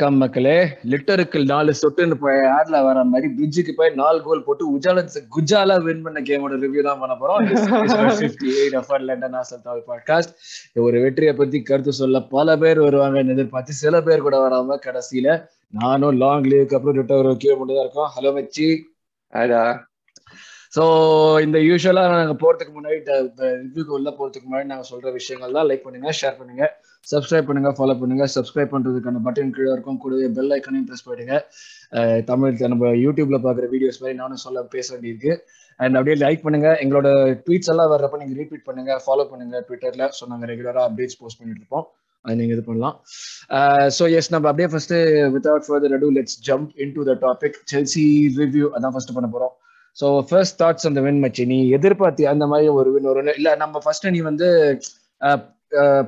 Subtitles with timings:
[0.00, 0.54] வணக்கம் மக்களே.
[0.90, 6.00] லிட்டருக்கு நாலு சொட்டுன்னு போய் ஆட்ல வர மாதிரி பிரிட்ஜுக்கு போய் நாலு கோல் போட்டு உஜாலன்ஸ் குஜாலா வின்
[6.04, 7.42] பண்ண கேமோட ரிவ்யூ தான் பண்ண போறோம்.
[9.90, 10.32] பாட்காஸ்ட்
[10.86, 15.36] ஒரு வெற்றியை பத்தி கருத்து சொல்ல பல பேர் வருவாங்கன்னு எதிர்பார்த்து சில பேர் கூட வராம கடைசியில
[15.82, 18.10] நானும் லாங் லீவுக்கு அப்புறம் ரிட்டர் கீழே மட்டும் தான் இருக்கோம்.
[18.16, 18.68] ஹலோ மச்சி.
[19.32, 19.62] ஆடா
[20.76, 20.82] ஸோ
[21.46, 22.98] இந்த யூஸ்வலா நாங்க போறதுக்கு முன்னாடி
[23.64, 26.64] ரிவ்யூக்கு உள்ள போறதுக்கு முன்னாடி நாங்க சொல்ற விஷயங்கள் தான் லைக் பண்ணுங்க ஷேர் பண்ணுங்க.
[27.12, 28.24] சப்ஸ்கிரைப் பண்ணுங்க ஃபாலோ பண்ணுங்க.
[28.34, 30.00] சப்ஸ்கிரைப் பண்றதுக்கான பட்டன் கீழே இருக்கும்.
[30.02, 31.36] கூடவே பெல் ஐக்கனையும் ப்ரெஸ் பண்ணிடுங்க.
[32.30, 35.32] தமிழ் நம்ம யூடியூப்ல பாக்குற வீடியோஸ் மாதிரி நானும் சொல்ல பேச வேண்டியிருக்கு.
[35.80, 36.70] அண்ட் அப்படியே லைக் பண்ணுங்க.
[36.82, 37.08] எங்களோட
[37.44, 38.92] ட்வீட்ஸ் எல்லாம் வர்றப்ப நீங்க ரீட்வீட் பண்ணுங்க.
[39.04, 39.56] ஃபாலோ பண்ணுங்க.
[39.68, 41.86] ட்விட்டர்ல ஸோ நாங்க ரெகுலரா அப்டேட்ஸ் போஸ்ட் பண்ணிட்டு இருப்போம்.
[42.24, 42.96] அது நீங்க இது பண்ணலாம்.
[43.98, 44.94] ஸோ எஸ் நம்ம அப்படியே first
[45.34, 48.04] without further ado let's jump into the topic Chelsea
[48.40, 49.54] review அதான் ஃபர்ஸ்ட் பண்ண போறோம்.
[50.00, 51.44] ஸோ ஃபர்ஸ்ட் தாட்ஸ் அந்த வின் மச்சி.
[51.52, 54.50] நீ எதிர்பார்த்தி அந்த மாதிரி ஒரு வின் ஒரு இல்லை நம்ம ஃபர்ஸ்ட் நீ வந்து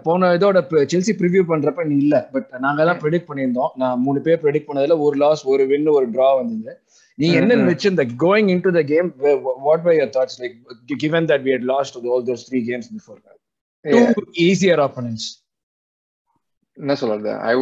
[0.06, 0.60] போன இதோட
[0.92, 2.16] செல்சி ப்ரிவியூ பண்றப்ப நீ இல்ல.
[2.34, 3.72] பட் நாங்க எல்லாம் ப்ரெடிக்ட் பண்ணியிருந்தோம்.
[3.82, 6.74] நான் மூணு பேர் ப்ரெடிக்ட் பண்ணதுல ஒரு லாஸ் ஒரு வின் ஒரு டிரா வந்தது.
[7.18, 7.68] நீ என்ன ம்ம்.
[7.70, 9.08] வச்சு இந்த going into the game
[9.68, 10.56] what by your thoughts like
[11.04, 13.20] given that we had lost all those three games before
[14.48, 15.26] easier opponents
[16.78, 17.30] என்ன சொல்றது?
[17.50, 17.52] I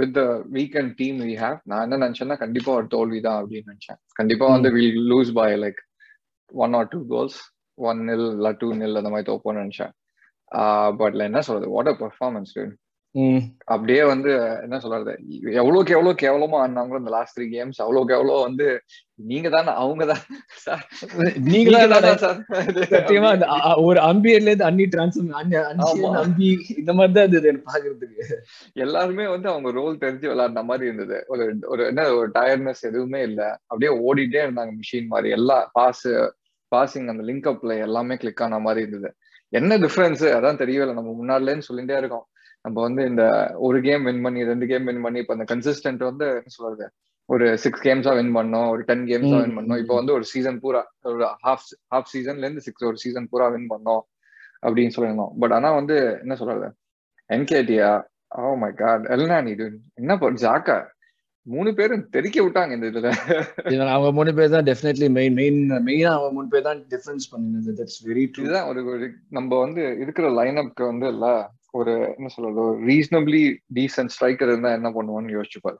[0.00, 0.16] with
[0.56, 3.98] weakened team we have நான் என்ன நினைச்சேன்னா கண்டிப்பா ஒரு தோல்வி தான் அப்படின்னு நினைச்சேன்.
[4.20, 5.80] கண்டிப்பா வந்து will lose by like
[6.52, 7.38] one or two goals
[7.88, 9.92] one nil இல்ல டூ நில் அந்த மாதிரி தோப்போம்னு நினைச்சேன்.
[11.00, 11.74] பட்ல என்ன சொல்றது?
[11.76, 12.54] வாட் அ பெர்ஃபார்மன்ஸ்
[13.72, 14.30] அப்படியே வந்து
[14.64, 15.12] என்ன சொல்றது?
[15.60, 18.66] எவ்வளவுக்கு எவ்வளவு கேவலமா ஆடினாங்களோ இந்த லாஸ்ட் த்ரீ கேம்ஸ் அவ்வளவுக்கு எவ்வளவு வந்து
[19.30, 20.22] நீங்க தானே அவங்க தான்.
[21.48, 22.38] நீங்க தான் சார்?
[22.92, 23.30] சத்தியமா
[23.86, 24.84] ஒரு அம்பியர்ல இருந்து அன்னி
[25.86, 26.10] ஆமா.
[26.22, 28.38] அம்பி இந்த மாதிரி தான் இருந்தது எனக்கு பாக்குறதுக்கு.
[28.86, 31.18] எல்லாருமே வந்து அவங்க ரோல் தெரிஞ்சு விளையாடின மாதிரி இருந்தது.
[31.32, 33.40] ஒரு ஒரு என்ன ஒரு டயர்ட்னஸ் எதுவுமே இல்ல.
[33.70, 35.30] அப்படியே ஓடிட்டே இருந்தாங்க மிஷின் மாதிரி.
[35.38, 36.06] எல்லா பாஸ்
[36.72, 39.10] பாசிங் அந்த லிங்க் அப்ல எல்லாமே கிளிக் ஆன மாதிரி இருந்தது.
[39.58, 42.26] என்ன டிஃபரன்ஸ் அதான் தெரியவே இல்லை நம்ம முன்னாடிலேன்னு சொல்லிட்டே இருக்கோம்.
[42.64, 43.24] நம்ம வந்து இந்த
[43.66, 46.86] ஒரு கேம் வின் பண்ணி ரெண்டு கேம் வின் பண்ணி இப்ப அந்த கன்சிஸ்டன்ட் வந்து என்ன சொல்றது?
[47.28, 49.80] ஒரு சிக்ஸ் கேம்ஸா வின் பண்ணோம் ஒரு டென் கேம்ஸா வின் பண்ணோம்.
[49.82, 53.68] இப்போ வந்து ஒரு சீசன் பூரா ஒரு ஹாஃப் ஹாஃப் சீசன்ல இருந்து சிக்ஸ் ஒரு சீசன் பூரா வின்
[53.70, 54.02] பண்ணோம்
[54.66, 55.34] அப்படின்னு சொல்லியிருந்தோம்.
[55.42, 56.68] பட் ஆனா வந்து என்ன சொல்றது?
[57.30, 57.90] என்கேடியா
[58.40, 59.52] ஓ மை காட் எல்லாம் நீ
[60.00, 60.78] என்ன ஜாக்கா
[61.46, 63.10] மூணு பேரும் தெறிக்க விட்டாங்க இந்த இதுல.
[63.74, 67.72] இவன் அவங்க மூணு பேர் தான் டெஃபினெட்லி மெயின் மெயின் மெயினா அவங்க மூணு பேர் தான் டிஃபரன்ஸ் பண்ணினது.
[67.78, 69.08] தட்ஸ் வெரி ட்ரூ இதுதான் ஒரு
[69.38, 71.26] நம்ம வந்து இருக்கிற லைனப்க்கு வந்து இல்ல
[71.78, 73.42] ஒரு என்ன சொல்றது ஒரு ரீசனபிளி
[73.76, 75.78] டீசென்ட் ஸ்ட்ரைக்கர் இருந்தா என்ன பண்ணுவான்னு யோசிச்சு பாரு.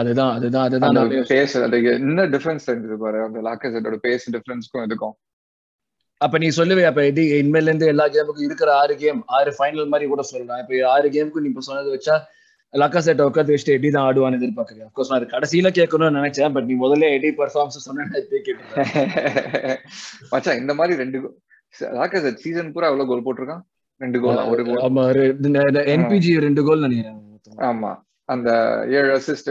[0.00, 0.98] அதுதான் அதுதான் அதுதான்
[1.32, 5.14] பேஸ் அது என்ன டிஃபரன்ஸ் தெரிஞ்சது பாரு அந்த லாக்கசெட்டோட பேஸ் டிஃபரன்ஸ்க்கும் இதுக்கும்
[6.20, 10.06] அப்ப நீ சொல்லுவே அப்ப இது இனிமேல இருந்து எல்லா கேமுக்கும் இருக்கிற ஆறு கேம் ஆறு ஃபைனல் மாதிரி
[10.10, 10.60] கூட சொல்லலாம்.
[10.62, 12.14] இப்ப ஆறு கேமுக்கு நீ இப்ப சொன்னது வச்சா
[12.74, 16.66] லக்கா செட் உட்காந்து வச்சுட்டு எடி தான் ஆடுவான்னு எதிர்பார்க்குறேன் அப்கோர்ஸ் நான் அது கடைசியில கேட்கணும்னு நினைச்சேன் பட்
[16.66, 19.78] நீ முதல்ல எடி பர்ஃபார்மன்ஸ் சொன்னா கேட்டுருக்கேன்
[20.32, 21.18] மச்சான் இந்த மாதிரி ரெண்டு
[21.94, 23.62] லாக்கசெட் சீசன் பூரா எவ்வளவு கோல் போட்டிருக்கான்?
[24.00, 25.02] ரெண்டு கோல் ஒரு கோல் ஆமா
[25.94, 27.20] என்பிஜி ரெண்டு கோல் நினைக்கிறேன்.
[27.68, 27.90] ஆமா.
[28.28, 28.50] அந்த
[28.94, 29.48] ஏழு அசிஸ்ட்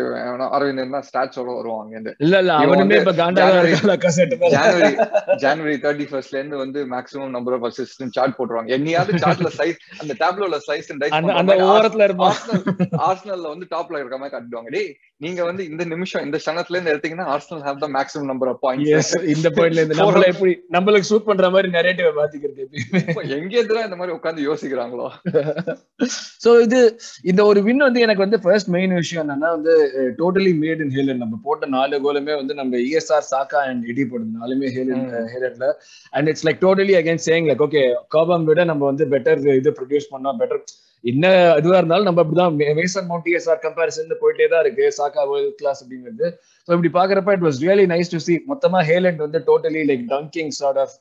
[0.49, 3.73] அரவிந்த் தான் ஸ்டாட்ஸோட வருவாங்க இருந்து இல்ல இல்ல அவனுமே இப்ப ஜனவரி
[5.43, 8.71] ஜனவரி தேர்ட்டி ஃபர்ஸ்ட்ல இருந்து வந்து maximum number of assist chart போட்டுருவாங்க.
[8.77, 10.89] என்னையாவது சார்ட்ல சைஸ் அந்த டேப்லோல சைஸ்
[11.19, 12.07] அந்த ஓரத்துல
[13.07, 14.91] ஆர்சனல்ல வந்து டாப்ல இருக்க மாதிரி காட்டுவாங்க டேய்
[15.21, 19.11] நீங்க வந்து இந்த நிமிஷம் இந்த சனத்துல இருந்து எடுத்தீங்கன்னா Arsenal have the maximum number of points
[19.33, 23.23] இந்த பாயிண்ட்ல இருந்து நம்மள எப்படி நம்மளுக்கு சூட் பண்ற மாதிரி நரேட்டிவ் மாத்திக்கிறது எப்பயுமே.
[23.37, 25.07] எங்க எதிரா இந்த மாதிரி உட்கார்ந்து யோசிக்கிறாங்களோ?
[26.43, 26.79] சோ இது
[27.25, 29.73] இந்த ஒரு வின் வந்து எனக்கு வந்து ஃபர்ஸ்ட் மெயின் விஷயம் என்னன்னா வந்து
[30.19, 34.31] டோட்டலி மேட் இன் ஹேலன் நம்ம போட்ட நாலு கோலுமே வந்து நம்ம இஎஸ்ஆர் சாக்கா அண்ட் இடி போடுது
[34.37, 35.27] நாலுமே ஹேலன் ம்.
[35.33, 35.67] ஹேலன்ல
[36.13, 37.83] and it's like totally again saying like okay
[38.15, 40.63] கோபம் விட நம்ம வந்து பெட்டர் இது ப்ரொடியூஸ் பண்ணோம் பெட்டர்
[41.03, 41.25] என்ன
[41.59, 44.85] இதுவா இருந்தாலும் நம்ம அப்படிதான் மேசன் மவுண்ட் இஎஸ்ஆர் கம்பேரிசன் போயிட்டே தான் இருக்கு.
[44.97, 46.27] சாக்கா வேர்ல்ட் கிளாஸ் அப்படிங்கிறது.
[46.67, 50.53] ஸோ இப்படி பாக்குறப்ப it was really nice to see மொத்தமா ஹேலண்ட் வந்து totally like dunking
[50.59, 50.93] sort of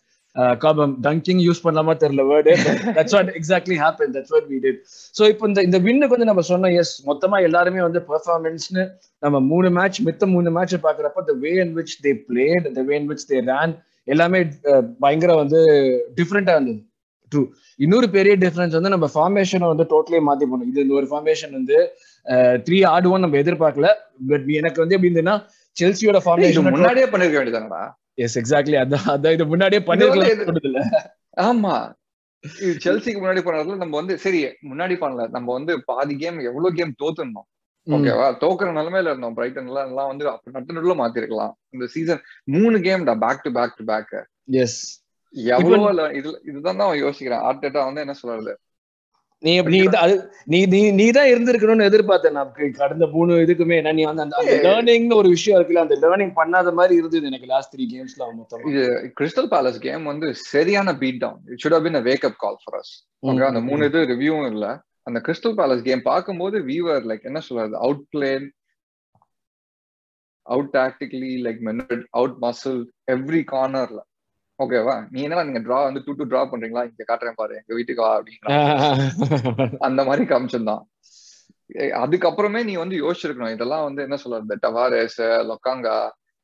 [0.61, 2.53] காபம் dunking use பண்ணலாமா தெரியல word
[2.97, 4.79] that's what exactly happen that's what we did
[5.15, 8.85] so இப்போ இந்த இந்த வின்னுக்கு வந்து நம்ம சொன்னோம் எஸ் மொத்தமா எல்லாருமே வந்து பெர்ஃபார்மன்ஸ்னு
[9.23, 12.97] நம்ம மூணு மேட்ச் மித்த மூணு மேட்ச் பாக்குறப்ப the way in which they played the way
[13.01, 13.75] in which they ran
[14.09, 14.39] எல்லாமே
[14.71, 15.59] அஹ், பயங்கர வந்து
[16.17, 16.81] டிஃப்ரெண்டா இருந்தது.
[17.33, 17.43] ட்ரூ
[17.81, 20.69] இன்னொரு பெரிய டிஃபரன்ஸ் வந்து நம்ம ஃபார்மேஷனை வந்து டோட்டலி மாத்தி போனோம்.
[20.71, 21.77] இது இந்த ஒரு ஃபார்மேஷன் வந்து
[22.67, 23.89] த்ரீ ஆடுவோம் நம்ம எதிர்பார்க்கல
[24.31, 25.37] பட் எனக்கு வந்து எப்படி இருந்ததுன்னா
[25.77, 27.83] செல்சியோட ஃபார்மேஷன் முன்னாடியே பண்ணிருக்க வேண்டியதானடா
[28.19, 31.01] எஸ் எக்ஸாக்ட்லி அதான் அதான் இது முன்னாடியே பண்ணிருக்கலாம்
[31.43, 31.75] ஆமா.
[32.45, 34.39] இது செல்சிக்கு முன்னாடி பண்ணதுல நம்ம வந்து சரி
[34.71, 35.25] முன்னாடி பண்ணல.
[35.31, 37.49] நம்ம வந்து பாதி கேம் எவ்வளவு கேம் தோத்துனோம்
[37.87, 39.35] ஓகேவா தோக்குற நிலைமையில இருந்தோம்.
[39.35, 41.55] பிரைட்டன் எல்லாம் எல்லாம் வந்து அப்ப நட்டு நடுல மாத்திருக்கலாம்.
[41.73, 44.13] இந்த சீசன் மூணு கேம்டா back to back to back
[44.63, 44.79] yes
[45.55, 47.45] எவ்வளவு இதுல இதுதான் தான் அவன் யோசிக்கிறேன்.
[47.49, 48.53] ஆர்டேட்டா வந்து என்ன சொல்றது
[49.43, 49.79] நீ நீ
[50.47, 52.51] நீ நீ நீ தான் இருந்திருக்கணும்னு எதிர்பார்த்தேன் நான்.
[52.79, 53.77] கடந்த மூணு இதுக்குமே.
[53.81, 54.37] ஏன்னா நீ வந்து அந்த
[54.67, 58.63] லேர்னிங்னு ஒரு விஷயம் இருக்குல்ல அந்த லேர்னிங் பண்ணாத மாதிரி இருந்தது எனக்கு லாஸ்ட் த்ரீ கேம்ஸ்ல மொத்தம்.
[58.71, 58.83] இது
[59.21, 62.93] கிறிஸ்டல் பேலஸ் கேம் வந்து சரியான but then it should been wake up call for us
[63.23, 64.67] okay அந்த மூணு இது ரிவ்யூவும் இல்ல.
[65.09, 67.77] அந்த கிறிஸ்டல் பேலஸ் கேம் பார்க்கும்போது வீவர் லைக் என்ன சொல்றது?
[67.79, 68.47] Out plan
[70.47, 72.81] out tactically like Manette out muscle
[73.13, 74.01] every கார்னர்ல
[74.59, 76.85] ஓகேவா நீ என்ன நீங்க டிரா வந்து டூ டூ டிரா பண்றீங்களா?
[76.85, 77.55] இங்க காட்டுறேன் பாரு.
[77.55, 78.49] எங்க வீட்டுக்கு வா அப்படிங்கிற
[79.81, 80.83] அந்த மாதிரி காமிச்சிருந்தான்.
[82.03, 83.51] அதுக்கப்புறமே நீ வந்து யோசிச்சிருக்கணும்.
[83.51, 84.59] இதெல்லாம் வந்து என்ன சொல்றது?
[84.63, 85.21] டவாரேஸ்
[85.51, 85.97] லொக்காங்கா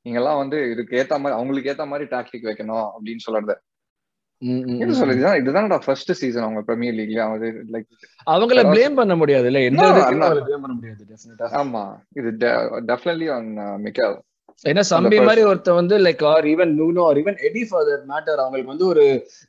[0.06, 3.54] நீங்க எல்லாம் வந்து இதுக்கு ஏத்த மாதிரி அவங்களுக்கு ஏத்த மாதிரி டாக்டிக் வைக்கணும் அப்படின்னு சொல்றது.
[8.26, 9.84] அவங்கள ப்ளேம் பண்ண முடியாது இல்ல எந்த
[11.60, 11.82] ஆமா.
[12.14, 12.30] இது
[12.90, 13.50] டெஃபினெட்லி ஆன்
[13.82, 14.16] மிக்கல்
[14.64, 18.40] ஏன்னா சம்பி மாதிரி ஒருத்த வந்து like or even Nuno or even Eddie for that matter
[18.44, 19.04] அவங்களுக்கு வந்து ஒரு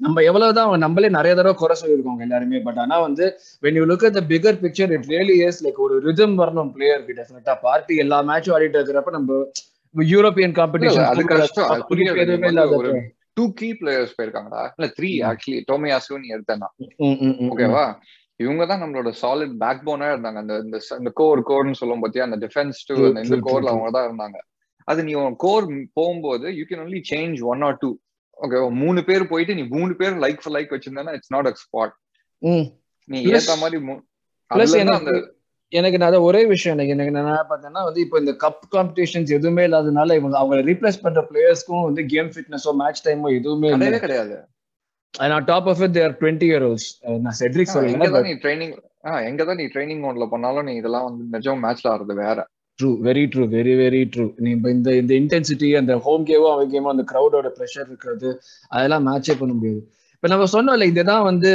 [0.06, 2.59] நம்ம எவ்வளவுதான் அவங்க நம்மளே நிறைய தடவை குறை சொல்லியிருக்கோங்க எல்லாருமே.
[2.67, 3.25] பட் ஆனா வந்து
[3.65, 7.17] when you look at the bigger picture it really is like ஒரு ரிதம் வரணும் பிளேயருக்கு
[7.21, 9.39] டெஃபினட்டா பார்ட்டி எல்லா மேட்சும் ஆடிட்டு இருக்கிறப்ப நம்ம
[9.95, 11.71] யூரோப்பியன் காம்படிஷன் அது கஷ்டம்.
[13.38, 14.63] டூ கீ பிளேயர்ஸ் போயிருக்காங்கடா.
[14.77, 15.11] இல்ல த்ரீ.
[15.29, 16.69] ஆக்சுவலி டோமியாசு நீ எடுத்தேன்னா.
[17.51, 17.85] ஓகேவா
[18.44, 20.39] இவங்க தான் நம்மளோட சாலிட் பேக் போனா இருந்தாங்க.
[20.44, 22.27] அந்த இந்த கோர் கோர்னு சொல்லும் பாத்தியா?
[22.29, 24.38] அந்த டிஃபென்ஸ் டு இந்த கோர்ல அவங்க தான் இருந்தாங்க.
[24.89, 27.89] அது நீ உன் கோர் போகும்போது you can only change one or two
[28.38, 31.95] okay மூணு பேர் போயிட்டு நீ மூணு பேர் லைக் ஃபார் லைக் வச்சிருந்தா இட்ஸ் நாட் அ ஸ்பாட்.
[33.09, 33.80] நீ ஏத்த மாதிரி
[35.71, 40.15] எனக்கு நான் ஒரே விஷயம் எனக்கு எனக்கு என்ன பார்த்தேன்னா வந்து இப்போ இந்த கப் காம்படிஷன்ஸ் எதுவுமே இல்லாதனால
[40.15, 44.38] இவங்க அவங்களை ரீப்ளேஸ் பண்ற பிளேயர்ஸ்க்கும் வந்து கேம் ஃபிட்னஸோ மேட்ச் டைமோ எதுவுமே கிடையாது.
[45.13, 46.88] நான் top of it there twenty year olds
[47.19, 51.63] நான் செட்ரிக் எங்கதான் நீ ட்ரைனிங் ஆஹ் எங்கதான் நீ ட்ரைனிங் மோட்ல பண்ணாலும் நீ இதெல்லாம் வந்து நிஜம்
[51.63, 52.38] மேட்ச்ல ஆடுறது வேற.
[52.79, 56.69] True very true very very true நீ இப்போ இந்த இந்த இன்டென்சிட்டி அந்த ஹோம் கேமோ அவன்
[56.73, 58.29] கேமோ அந்த க்ரௌடோட ப்ரெஷர் இருக்கிறது
[58.71, 59.81] அதெல்லாம் மேட்சே பண்ண முடியாது.
[60.15, 61.51] இப்போ நம்ம சொன்னோம்ல இதுதான் வந்து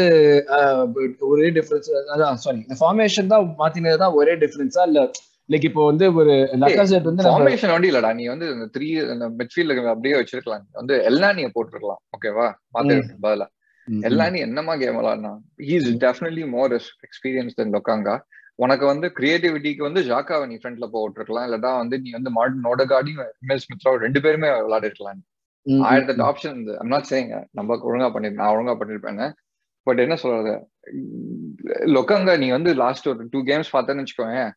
[1.31, 5.00] ஒரே டிஃபரன்ஸ் அதான் சாரி இந்த ஃபார்மேஷன் தான் மாத்தினது தான் ஒரே டிஃபரன்ஸா இல்ல
[5.49, 9.91] லைக் இப்போ வந்து ஒரு லக்காசெட் வந்து ஃபார்மேஷன் வண்டி இல்லடா நீ வந்து இந்த த்ரீ இந்த மிட்ஃபீல்ட்
[9.94, 10.62] அப்படியே வச்சிருக்கலாம்.
[10.67, 12.47] நீ வந்து எல்லானிய போட்டிருக்கலாம் ஓகேவா
[12.77, 13.49] மாத்திருக்கு பதிலா.
[14.09, 15.32] எல்லானி என்னமா game விளாட்னா
[15.77, 16.75] is definitely more
[17.09, 18.15] experience then லொக்காங்கா
[18.55, 21.47] உனக்கு வந்து கிரியேட்டிவிட்டிக்கு வந்து ஜாக்காவை நீ ஃப்ரண்ட்ல போட்டிருக்கலாம்.
[21.49, 25.23] இல்லடா வந்து நீ வந்து மார்டின் நோடகாடியும் எம்எஸ் மித்ரா ரெண்டு பேருமே விளையாடிருக்கலாம்.
[25.83, 26.23] ஆயிரத்தி.
[26.23, 29.33] ஆப்ஷன் ஐம் நாட் சேயிங் நம்ம ஒழுங்கா பண்ணிருப்பேன் நான் ஒழுங்கா பண்ணிருப்பேன்னு
[29.83, 30.53] பட் என்ன சொல்றது?
[31.95, 34.51] லொக்காங்க நீ வந்து லாஸ்ட் ஒரு டூ கேம்ஸ் பார்த்தேன்னு வச்சுக்கோங்க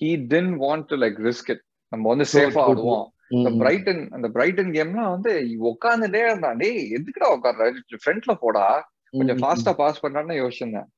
[0.00, 3.06] he then want to like risk it நம்ம வந்து சேஃபா ஆடுவோம்.
[3.28, 3.50] இந்த.
[3.58, 5.32] பிரைட்டன் அந்த பிரைட்டன் கேம்லாம் வந்து
[5.64, 7.72] உட்காந்துட்டே இருந்தான் டேய் எதுக்குடா உட்கார்ற
[8.04, 8.92] ஃப்ரண்ட்ல போடா.
[9.10, 9.36] கொஞ்சம்.
[9.36, 10.88] ஃபாஸ்டா பாஸ் பண்றான்னு யோசிச்சிருந்தேன்.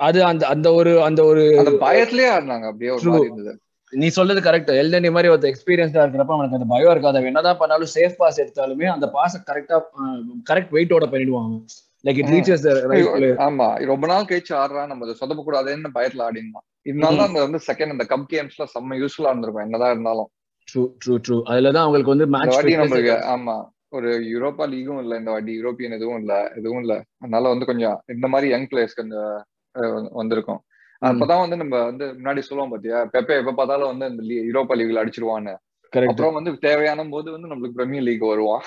[0.00, 3.56] அது அந்த அந்த ஒரு அந்த ஒரு அந்த பயத்திலேயே ஆடினாங்க அப்படியே ஒரு
[3.92, 7.24] நீ சொல்றது கரெக்ட் எல்டனி மாதிரி ஒரு எக்ஸ்பீரியன்ஸா இருக்கிறப்ப அவனுக்கு அந்த பயம் இருக்காது.
[7.24, 9.76] என்னதான் பண்ணாலும் சேஃப் பாஸ் எடுத்தாலுமே அந்த பாஸ் கரெக்டா
[10.50, 11.54] கரெக்ட் வெயிட்டோட பண்ணிடுவான்
[12.04, 12.30] லைக் இட்.
[12.30, 12.66] ரீச்சஸ்
[13.42, 13.66] ஆமா.
[13.84, 14.86] ரொம்ப நாள் கழிச்சு ஆடுறான்.
[14.86, 19.00] நம்ம அதை சொதப்ப கூடாதுன்னு பயத்துல ஆடினான் இதனால தான் அந்த வந்து செகண்ட் அந்த கப் கேம்ஸ்ல செம்ம
[19.00, 19.62] யூஸ்ஃபுல்லா இருந்திருக்கும்.
[19.62, 20.30] என்னதான் இருந்தாலும்.
[20.68, 23.56] ட்ரூ ட்ரூ ட்ரூ அதுலதான் அவங்களுக்கு வந்து மேட்ச் நம்மளுக்கு ஆமா.
[23.92, 26.94] ஒரு யூரோப்பா லீகும் இல்ல இந்த வாட்டி யூரோப்பியன் எதுவும் இல்ல எதுவும் இல்ல.
[27.18, 29.42] அதனால வந்து கொஞ்சம் இந்த மாதிரி யங் அஹ், வந்து-
[30.18, 30.60] வந்திருக்கும்.
[31.02, 33.00] அப்பதான் வந்து நம்ம வந்து முன்னாடி சொல்லுவோம் பாத்தியா?
[33.12, 35.54] பெப்பே எப்ப பார்த்தாலும் வந்து இந்த யூரோப்பா லீக்ல அடிச்சிருவான்னு.
[35.92, 38.60] அப்புறம் வந்து தேவையான போது வந்து நம்மளுக்கு பிரீமியர் லீக் வருவான்.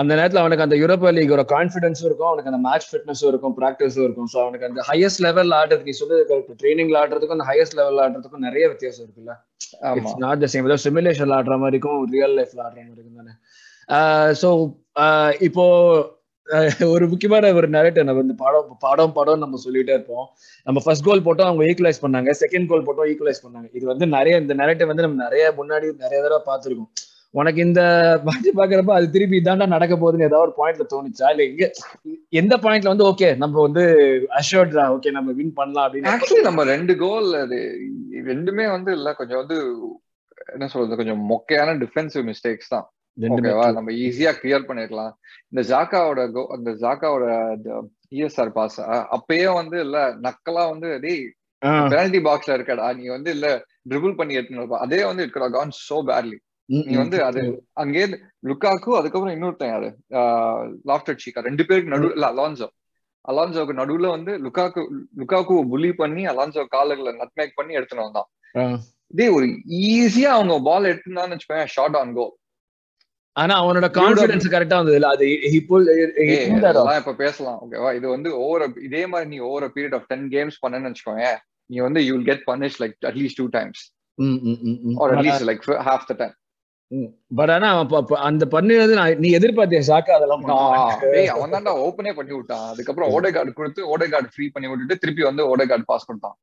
[0.00, 4.28] அந்த நேரத்துல அவனுக்கு அந்த யூரோப்பா லீகோட கான்ஃபிடன்ஸும் இருக்கும் அவனுக்கு அந்த மேட்ச் ஃபிட்னஸும் இருக்கும் ப்ராக்டிஸும் இருக்கும்.
[4.32, 8.46] ஸோ அவனுக்கு அந்த ஹையஸ்ட் லெவல் ஆடுறது நீ சொல்றது கரெக்ட் ட்ரைனிங்ல ஆடுறதுக்கும் அந்த ஹையஸ்ட் லெவல் ஆடுறதுக்கும்
[8.48, 9.34] நிறைய வித்தியாசம் இருக்குல்ல?
[9.90, 10.12] ஆமா.
[10.24, 13.34] நாட் த சேம் ஏதோ சிமுலேஷன் ஆடுற மாதிரிக்கும் ரியல் லைஃப்ல ஆடுற மாதிரிக்கும் தானே.
[14.42, 14.50] ஸோ
[15.48, 15.66] இப்போ
[16.92, 20.26] ஒரு முக்கியமான ஒரு நரேட்டிவ் நம்ம வந்து படம் படம் படம் நம்ம சொல்லிட்டே இருப்போம்.
[20.66, 22.30] நம்ம ஃபர்ஸ்ட் கோல் போட்டோம் அவங்க ஈக்குவலைஸ் பண்ணாங்க.
[22.42, 23.68] செகண்ட் கோல் போட்டோம் ஈக்குவலைஸ் பண்ணாங்க.
[23.72, 26.90] இது வந்து நிறைய இந்த நரேட்டிவ் வந்து நம்ம நிறைய முன்னாடி நிறைய தடவை பார்த்துருக்கோம்.
[27.34, 27.80] உனக்கு இந்த
[28.26, 31.26] மேட்ச் பாக்குறப்ப அது திருப்பி இதாண்டா நடக்க போகுதுன்னு ஏதாவது ஒரு பாயிண்ட்ல தோணுச்சா?
[31.30, 31.64] இல்ல இங்க
[32.40, 33.84] எந்த பாயிண்ட்ல வந்து ஓகே நம்ம வந்து
[34.40, 36.12] அஷோர்ட்ரா ஓகே நம்ம வின் பண்ணலாம் அப்படின்னு.
[36.14, 37.58] ஆக்சுவலி நம்ம ரெண்டு கோல் அது
[38.30, 39.58] ரெண்டுமே வந்து இல்ல கொஞ்சம் வந்து
[40.54, 42.86] என்ன சொல்றது கொஞ்சம் மொக்கையான டிஃபென்சிவ் மிஸ்டேக்ஸ் தான்.
[43.18, 45.12] ஓகேவா நம்ம ஈஸியா கிளியர் பண்ணிருக்கலாம்.
[45.52, 47.24] இந்த ஜாக்காவோட கோ அந்த ஜாக்காவோட
[48.16, 48.78] இஎஸ்ஆர் பாஸ்
[49.16, 49.96] அப்பயே வந்து இல்ல
[50.26, 51.24] நக்கலா வந்து டேய்
[51.90, 53.46] பெனால்டி பாக்ஸ்ல இருக்கடா நீ வந்து இல்ல
[53.90, 54.82] ட்ரிபிள் பண்ணி எடுத்துன்னு.
[54.86, 56.38] அதே வந்து இருக்கடா கான் சோ பேட்லி
[56.88, 57.40] நீ வந்து அது
[57.82, 58.02] அங்கே
[58.48, 59.88] லுக்காக்கு அதுக்கப்புறம் இன்னொருத்தன் யாரு?
[60.90, 62.68] லாஃப்டர் சீக்கா ரெண்டு பேருக்கு நடு இல்ல அலான்சோ
[63.24, 64.82] அலான்சோக்கு நடுவுல வந்து லுக்காக்கு
[65.20, 68.28] லுக்காக்கு புலி பண்ணி அலான்சோ காலுகளை நட்மேக் பண்ணி எடுத்துன்னு வந்தான்.
[69.14, 69.46] இதே ஒரு
[69.90, 72.26] ஈஸியா அவங்க பால் எடுத்துனான்னு வச்சுக்கோங்க ஷார்ட் ஆன் கோ
[73.38, 75.26] ஆனா அவனோட கான்பிடன்ஸ் கரெக்டா வந்தது அது
[76.46, 76.64] off.
[76.70, 77.58] அதெல்லாம் இப்ப பேசலாம்.
[77.64, 81.26] ஓகேவா இது வந்து ஓவர் இதே மாதிரி நீ over period of ten games பண்ணன்னு வச்சுக்கோங்க
[81.70, 83.82] நீ வந்து you will get punish like at least two times
[84.18, 84.96] hmm, hmm, hmm, hmm.
[85.02, 86.34] Or at least like half the time
[87.38, 87.68] but ஆனா
[88.28, 88.92] அந்த பண்ணினது
[89.22, 90.44] நீ எதிர்பார்த்தியா ஷாக்கா அதெல்லாம்
[91.34, 92.66] அவன் தான்டா ஓப்பனே பண்ணி விட்டான்.
[92.70, 96.36] அதுக்கப்புறம் ஓடே கார்டு கொடுத்து ஓடே கார்டு ஃப்ரீ பண்ணி விட்டுட்டு திருப்பி வந்து ஓடே கார்டு பாஸ் கொடுத்தான்.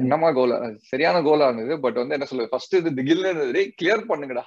[0.00, 0.54] என்னமா கோல்
[0.90, 1.74] சரியான கோலா இருந்தது.
[1.84, 3.32] பட் வந்து என்ன சொல்லுது ஃபர்ஸ்ட் இது திகில்னு
[3.80, 4.44] கிளியர் பண்ணுங்கடா.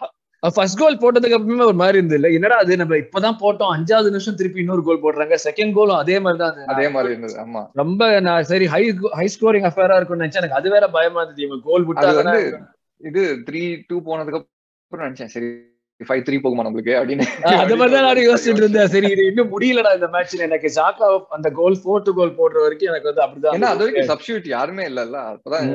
[0.52, 2.34] ஃபர்ஸ்ட் கோல் போட்டதுக்கு அப்புறமே ஒரு மாதிரி இருந்தது இல்ல.
[2.34, 2.78] என்னடா அது?
[2.78, 3.72] நம்ம இப்பதான் போட்டோம்.
[3.76, 5.36] அஞ்சாவது நிமிஷம் திருப்பி இன்னொரு கோல் போடுறாங்க.
[5.44, 6.66] செகண்ட் கோலும் அதே மாதிரி தான்.
[6.66, 7.46] அதே மாதிரி இருந்தது.
[7.46, 7.70] ஆமா.
[7.74, 10.42] ரொம்ப நான் சரி ஹை ஹை ஸ்கோரிங் அஃபேரா இருக்கும்னு நினைச்சேன்.
[10.44, 11.48] எனக்கு அது வேற பயமா இருந்தது.
[11.48, 11.86] இவங்க கோல்
[12.16, 12.60] வந்து
[12.98, 15.26] இது த்ரீ டூ போனதுக்கு அப்புறம் நினைச்சேன்.
[15.26, 15.72] சரி.
[16.08, 17.26] ஃபைவ் த்ரீ போகுமா நம்மளுக்கு அப்படின்னு
[17.64, 18.92] அது மாதிரி தான் நான் யோசிச்சுட்டு இருந்தேன்.
[18.94, 21.08] சரி இது இன்னும் முடியலடா இந்த மேட்ச்ல எனக்கு ஜாக்கா
[21.38, 23.84] அந்த கோல் ஃபோர்த் கோல் போடுற வரைக்கும் எனக்கு வந்து அப்படிதான் ஏன்னா அது.
[23.84, 25.20] வரைக்கும் சப்ஸ்டியூட் யாருமே இல்லல்ல.
[25.34, 25.70] அப்பதான்.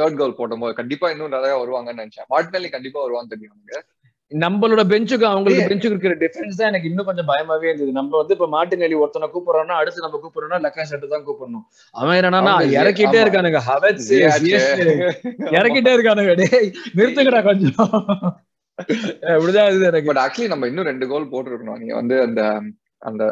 [0.00, 2.30] தேர்ட் கோல் போடும்போது கண்டிப்பா இன்னும் நிறைய வருவாங்கன்னு நினைச்சேன்.
[2.34, 3.80] மார்டினலி கண்டிப்பா வருவான்னு தெரியும் எனக்கு.
[4.32, 5.64] நம்மளோட பெஞ்சுக்கு அவங்களுக்கு.
[5.70, 7.92] பெஞ்சுக்கு இருக்கிற டிஃபரன்ஸ் தான் எனக்கு இன்னும் கொஞ்சம் பயமாவே இருந்தது.
[7.98, 11.64] நம்ம வந்து இப்ப மார்டினெல்லி ஒருத்தனை கூப்பிடுறோம்னா அடுத்து நம்ம கூப்பிடுறோம்னா லக்கா ஷர்ட் தான் கூப்பிடணும்.
[11.94, 13.18] அவன் என்னன்னா அவங்க இறக்கிட்டே.
[13.24, 13.60] இருக்கானுங்க.
[14.06, 14.54] ஜியாச்சு.
[15.58, 16.34] இறக்கிட்டே இருக்கானுங்க.
[16.40, 16.70] டேய்
[17.00, 17.76] நிறுத்துங்கடா கொஞ்சம்.
[20.10, 21.80] பட் ஆக்சுவலி நம்ம இன்னும் ரெண்டு கோல் போட்டுருக்கணும்.
[21.82, 22.42] நீங்க வந்து அந்த
[23.02, 23.24] அந்த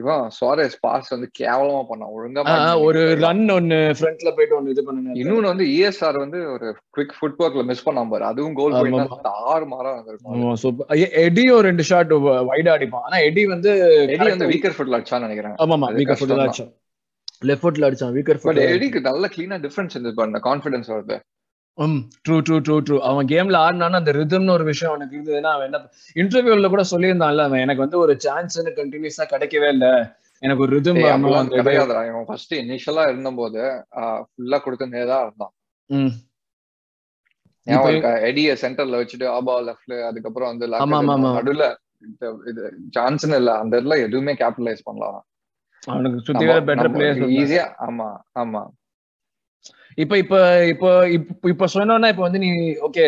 [0.00, 2.12] இவன் சுவாரஸ் பாஸ் வந்து கேவலமா பண்ணான்.
[2.16, 2.42] ஒழுங்கா.
[2.84, 7.42] ஒரு ரன் ஒன்னு ஃப்ரண்ட்ல போயிட்டு ஒன்னு இது பண்ணுங்க இன்னொன்னு வந்து இஎஸ்ஆர் வந்து ஒரு குவிக் ஃபுட்
[7.44, 8.24] ஒர்க்ல மிஸ் பண்ணாம பாரு.
[8.30, 12.14] அதுவும் கோல் ஆமா, போயிருந்தா தாறு மாறா வந்திருக்கும் ஆமா சூப்பர் எடியும் ரெண்டு ஷாட்
[12.50, 13.72] வைடா அடிப்பான் ஆனா எடி வந்து
[14.14, 15.56] எடி வந்து வீக்கர் ஃபுட்ல அடிச்சான்னு நினைக்கிறேன்.
[15.60, 16.72] அது வீக்கர் ஃபுட் கஷ்டம் தான் அடிச்சான்.
[17.48, 21.18] லெஃப்ட் ஃபுட்ல அடிச்சான் வீக்கர் பட் ஃபுட் எடிக்கு நல்ல கிளீனா டிஃபரன்ஸ் இருந்தது பாருங்க கான்ஃபிடன்ஸ் வருது.
[21.78, 25.66] ம் ட்ரூ ட்ரூ ட்ரூ ட்ரூ அவன் கேம்ல ஆடினான்னு அந்த ரிதம்னு ஒரு விஷயம் அவனுக்கு இருந்ததுன்னா அவன்
[25.68, 25.78] என்ன
[26.16, 29.86] இன்டர்வியூல கூட சொல்லியிருந்தான்ல அவன் எனக்கு வந்து ஒரு சான்ஸ்னு கண்டினியூஸா கிடைக்கவே இல்ல.
[30.42, 30.98] எனக்கு ஒரு ரிதம்.
[31.58, 32.00] கிடையாதுடா.
[32.08, 33.62] இவன் ஃபர்ஸ்ட் இனிஷியலா இருந்தபோது
[34.26, 35.54] ஃபுல்லா கொடுத்துனே தான் இருந்தான்
[38.26, 40.66] எடிய சென்டர்ல வச்சுட்டு ஆபா லெஃப்ட்ல அதுக்கப்புறம் வந்து
[42.06, 42.62] இந்த- இது
[42.94, 43.52] சான்ஸ்னு இல்ல.
[43.62, 45.18] அந்த இடத்துல எதுவுமே கேபிட்டலைஸ் பண்ணலாம்
[45.82, 46.44] அவனுக்கு சுத்தி
[47.38, 48.08] ஈஸியா ஆமா
[48.38, 48.62] ஆமா.
[50.02, 50.34] இப்ப இப்ப
[50.72, 51.66] இப்போ இப்ப இப்ப
[52.10, 52.48] இப்ப வந்து நீ
[52.88, 53.04] ஓகே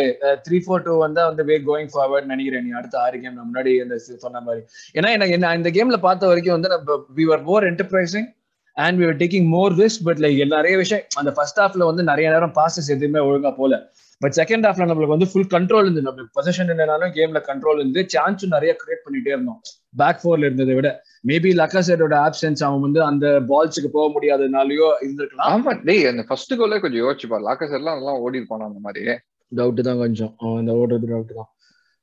[0.46, 2.64] த்ரீ ஃபோர் டூ வந்தா வந்து வே கோயிங் ஃபார்வர்ட் நினைக்கிறேன்.
[2.64, 4.62] நீ அடுத்த ஆறு கேம் முன்னாடி அந்த சொன்ன மாதிரி.
[4.94, 8.28] ஏன்னா எனக்கு என்ன இந்த கேம்ல பார்த்த வரைக்கும் வந்து நம்ம we are more enterprising
[8.76, 12.30] and we are taking more risk but like நிறைய விஷயம் அந்த ஃபர்ஸ்ட் ஹாஃப்ல வந்து நிறைய
[12.30, 13.72] நேரம் பாசஸ் எதுவுமே ஒழுங்கா போல.
[14.22, 18.54] பட் செகண்ட் ஹாஃப்ல நம்மளுக்கு வந்து ஃபுல் கண்ட்ரோல் இருந்து நம்மளுக்கு பொசிஷன் இல்லைனாலும் கேம்ல கண்ட்ரோல் இருந்து சான்ஸும்
[18.56, 19.60] நிறைய கிரியேட் பண்ணிட்டே இருந்தோம்.
[20.00, 20.88] பேக் ஃபோர்ல இருந்ததை விட.
[21.28, 25.48] மேபி லக்காசேட்டோட ஆப்சன்ஸ் அவன் வந்து அந்த பால்ஸுக்கு போக முடியாதனாலயோ இருந்திருக்கலாம்.
[25.54, 27.44] ஆமா டேய் அந்த ஃபர்ஸ்ட் கோலே கொஞ்சம் யோசிச்சு பாரு.
[27.48, 29.04] லாக்கஸ் எல்லாம் நல்லா ஓடி இருப்பானா அந்த மாதிரி?
[29.52, 30.32] டவுட் தான் கொஞ்சம்.
[30.42, 31.50] அவன் இந்த ஓடுறது டவுட் தான்.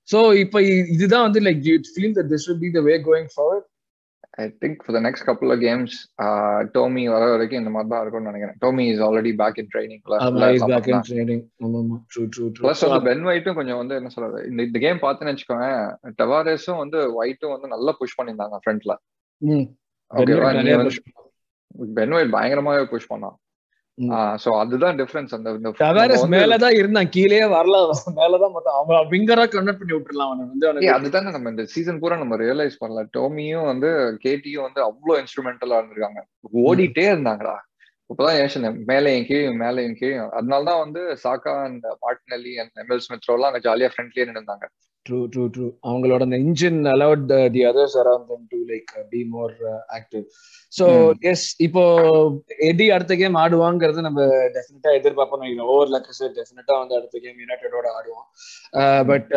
[0.08, 0.58] சோ இப்போ
[0.96, 3.68] இதுதான் வந்து like you feel that this will be the way going forward
[4.38, 5.96] I think for the next couple of games
[6.76, 8.58] Tommy வர வரைக்கும் இந்த மாதிரி தான் இருக்கும்னு நினைக்கிறேன்.
[8.64, 10.26] Tommy is already back in training plus
[12.86, 15.70] வந்து பென் ஒயிட்டும் கொஞ்சம் வந்து என்ன சொல்றது இந்த இந்த கேம் பார்த்துன்னு வச்சுக்கோங்க
[16.22, 18.96] டவாரேஸும் வந்து ஒயிட்டும் வந்து நல்லா புஷ் பண்ணியிருந்தாங்க ஃப்ரண்ட்ல
[20.12, 20.52] ஓகேவா
[21.98, 23.36] பென் ஒயிட் பயங்கரமாவே புஷ் பண்ணான்.
[24.46, 29.78] சோ அதுதான் டிஃபரன்ஸ் அந்த டவாரஸ் வந்து- மேலதான் இருந்தான் கீழே வரல மேலதான் மொத்தம் அவன் விங்கரா கன்வெர்ட்
[29.78, 33.06] பண்ணி விட்டுறலாம் அவனை வந்து அதுதானே நம்ம இந்த சீசன் பூரா நம்ம ரியலைஸ் பண்ணல.
[33.18, 33.88] டோமியும் வந்து
[34.24, 36.22] கேட்டியும் வந்து அவ்வளவு இன்ஸ்ட்ருமெண்டலா இருந்திருக்காங்க.
[36.54, 37.56] ஓடிட்டே இருந்தாங்கடா.
[38.10, 40.32] இப்பதான் யோசனை மேலையும் கீழும் மேலையும் கீழும்.
[40.32, 44.66] அதனாலதான் வந்து Xhaka and Martinelli and Emile Smith Rowe எல்லாம் அங்க ஜாலியா ஃப்ரெண்ட்லியே நின்றுந்தாங்க
[45.08, 49.54] ட்ரூ ட்ரூ ட்ரூ அவங்களோட அந்த engine allowed the others around them to like be more
[49.98, 50.26] active
[50.74, 51.20] so Hmm.
[51.30, 51.84] Yes இப்போ
[52.68, 54.22] எடி அடுத்த கேம் ஆடுவாங்கிறது நம்ம
[54.56, 58.28] டெஃபினட்டா எதிர்பார்ப்போம் ஓவர் லக்கஸ் டெஃபினட்டா வந்து அடுத்த கேம் யுனைடெடோட ஆடுவான்
[59.12, 59.30] பட்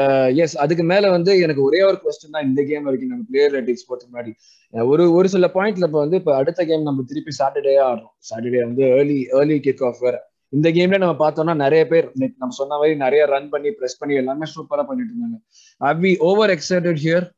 [0.45, 3.87] எஸ் அதுக்கு மேல வந்து எனக்கு ஒரே ஒரு கொஸ்டின் தான் இந்த கேம் வரைக்கும் நம்ம பிளேயர் ரேட்டிங்ஸ்
[3.89, 4.33] போறதுக்கு முன்னாடி.
[4.73, 8.15] அஹ் ஒரு ஒரு சில பாயிண்ட்ல இப்போ வந்து இப்போ அடுத்த கேம் நம்ம திருப்பி சாட்டர்டே ஆடுறோம்.
[8.31, 10.17] சாட்டர்டே வந்து ஏர்லி ஏர்லி கிக் ஆஃப் வேற.
[10.53, 14.47] இந்த கேம்ல நம்ம பார்த்தோம்னா நிறைய பேர் நம்ம சொன்ன மாதிரி நிறைய ரன் பண்ணி ப்ரெஸ் பண்ணி எல்லாமே
[14.55, 15.43] சூப்பரா பண்ணிட்டு இருந்தாங்க.
[15.77, 17.31] Are we over excited here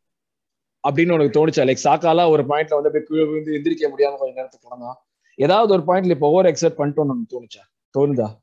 [0.85, 1.51] அப்படின்னு உனக்கு தோணுச்சா?
[1.51, 5.03] லைக் சாக்காலா ஒரு பாயிண்ட்ல வந்து அப்படியே விழுந்து எந்திரிக்க முடியாம கொஞ்ச நேரத்துக்கு போனா
[5.39, 7.61] ஏதாவது ஒரு பாயிண்ட்ல இப்போ ஓவர் எக்ஸைட் பண்ணிட்டோம்னு உனக்கு தோணுச்சா?
[7.99, 8.41] தோணுதா?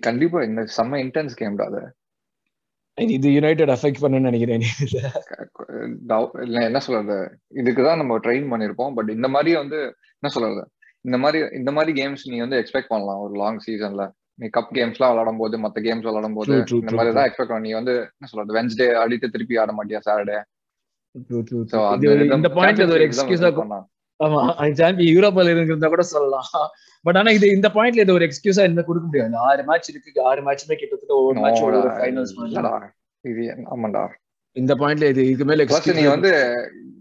[0.00, 0.42] கண்டிப்பா.
[0.42, 1.96] இந்த செம்ம இன்டென்ஸ் கேம்டா அது.
[2.98, 4.60] இது யுனைடெட் அஃபெக்ட் பண்ணுன்னு நினைக்கிறேன்.
[6.68, 7.38] என்ன சொல்றது?
[7.54, 8.94] இதுக்குதான் நம்ம ட்ரெயின் பண்ணிருப்போம்.
[8.94, 10.70] பட் இந்த மாதிரி வந்து என்ன சொல்றது?
[11.04, 13.20] இந்த மாதிரி இந்த மாதிரி கேம்ஸ் நீ வந்து எக்ஸ்பெக்ட் பண்ணலாம்.
[13.24, 14.04] ஒரு லாங் சீசன்ல
[14.40, 17.14] நீ கப் கேம்ஸ்லாம் விளையாடும் போது மத்த கேம்ஸ் விளையாடும் போது இந்த மாதிரி.
[17.18, 17.64] தான் எக்ஸ்பெக்ட் பண்ண.
[17.66, 20.38] நீ வந்து என்ன சொல்றது வென்ஸ்டே அடித்து திருப்பி ஆட மாட்டியா சாட்டர்டே
[22.38, 23.50] இந்த பாயிண்ட் இது ஒரு எக்ஸ்கியூஸா
[24.20, 24.42] ஆமா
[24.78, 26.46] சாம்பி யூரோப்பால இருந்தா கூட சொல்லலாம்.
[27.04, 29.36] பட் ஆனா இது இந்த பாயிண்ட்ல இது ஒரு எக்ஸ்கியூஸா என்ன கொடுக்க முடியாது.
[29.48, 32.32] ஆறு மேட்ச் இருக்கு ஆறு மேட்ச்மே கிட்டத்தட்ட ஒவ்வொரு மேட்ச் ஒரு ஃபைனல்ஸ்
[33.24, 34.02] இது ஆமாண்டா.
[34.56, 35.66] இந்த பாயிண்ட்ல இது இதுக்கு மேல
[36.00, 36.32] நீ வந்து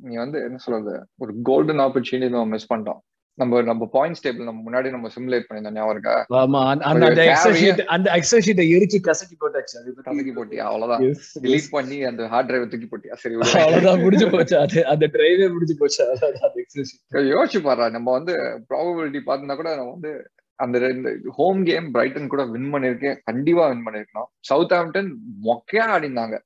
[0.07, 3.01] நீ வந்து என்ன சொல்றது ஒரு கோல்டன் ஆப்பர்ச்சுனிட்டி நம்ம மிஸ் பண்ணிட்டோம்.
[3.37, 6.25] நம்ம நம்ம பாயிண்ட்ஸ் டேபிள் நம்ம முன்னாடி நம்ம சிமுலேட் பண்ணியிருந்தோம் ஞாபகம் இருக்கா?
[6.29, 9.77] ஆமா அந்த- எக்ஸல் ஷீட் அந்த எக்ஸல் ஷீட்டை எரிச்சு கசக்கி போட்டாச்சு.
[9.77, 10.59] அது தூக்கி போட்டியா?
[10.59, 11.01] அவ்வளவுதான்.
[11.39, 13.13] Delete பண்ணி அந்த ஹார்ட் டிரைவ் தூக்கி போட்டியா?
[13.13, 13.35] சரி.
[13.63, 14.59] அவ்வளவுதான் முடிஞ்சு போச்சு.
[14.59, 16.09] அது அந்த டிரைவே முடிஞ்சு போச்சு.
[16.09, 17.91] அந்த எக்ஸல் ஷீட் யோசிச்சு பாரு.
[17.91, 18.33] நம்ம வந்து
[18.69, 23.85] ப்ராபபிலிட்டி பார்த்தா கூட நம்ம வந்து அந்த ரெண்டு ஹோம் கேம் பிரைட்டன் கூட வின் பண்ணிருக்கேன் கண்டிப்பா வின்
[23.85, 25.13] பண்ணிருக்கணும் சவுத் ஆம்டன்
[25.43, 26.39] மொக்கையா ஆடினாங்க.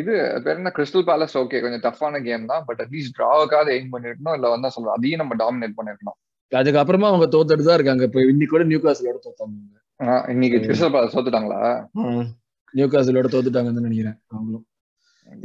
[0.00, 0.12] இது
[0.44, 0.72] பேர் என்ன?
[0.76, 2.62] கிறிஸ்டல் பேலஸ் ஓகே கொஞ்சம் டஃப்பான கேம் தான்.
[2.68, 4.36] பட் அட்லீஸ்ட் டிராவுக்காவது எய்ம் பண்ணிருக்கணும்.
[4.38, 6.18] இல்ல வந்து சொல்றோம் அதையும் நம்ம டாமினேட் பண்ணிருக்கணும்.
[6.52, 8.04] அதுக்கப்புறமா அவங்க தோத்துட்டு தான் இருக்காங்க.
[8.08, 11.60] இப்போ இன்னைக்கு கூட நியூ கிளாஸ்லோட தோத்தாங்க இன்னைக்கு கிறிஸ்டல் பேலஸ் தோத்துட்டாங்களா?
[12.74, 14.64] நியூ காசிலோட தோத்துட்டாங்கன்னு நினைக்கிறேன் அவங்களும்.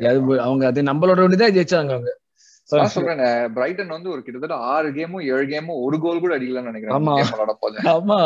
[0.10, 2.12] அது அவங்க அது நம்மளோட ஒண்ணுதான் ஜெயிச்சாங்க அவங்க.
[2.94, 3.22] சொல்றேன்
[3.58, 6.96] பிரைட்டன் வந்து ஒரு கிட்டத்தட்ட ஆறு கேமும் ஏழு கேமும் ஒரு கோல் கூட அடிக்கலன்னு நினைக்கிறேன்.
[7.94, 8.18] ஆமா.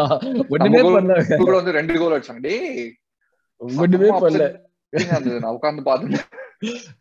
[1.43, 2.43] கூட வந்து ரெண்டு கோல் அடிச்சாங்க.
[2.47, 2.87] டேய்
[3.83, 4.47] ஒண்ணுமே பண்ணல.
[4.93, 6.21] நான் பார்த்தேன்.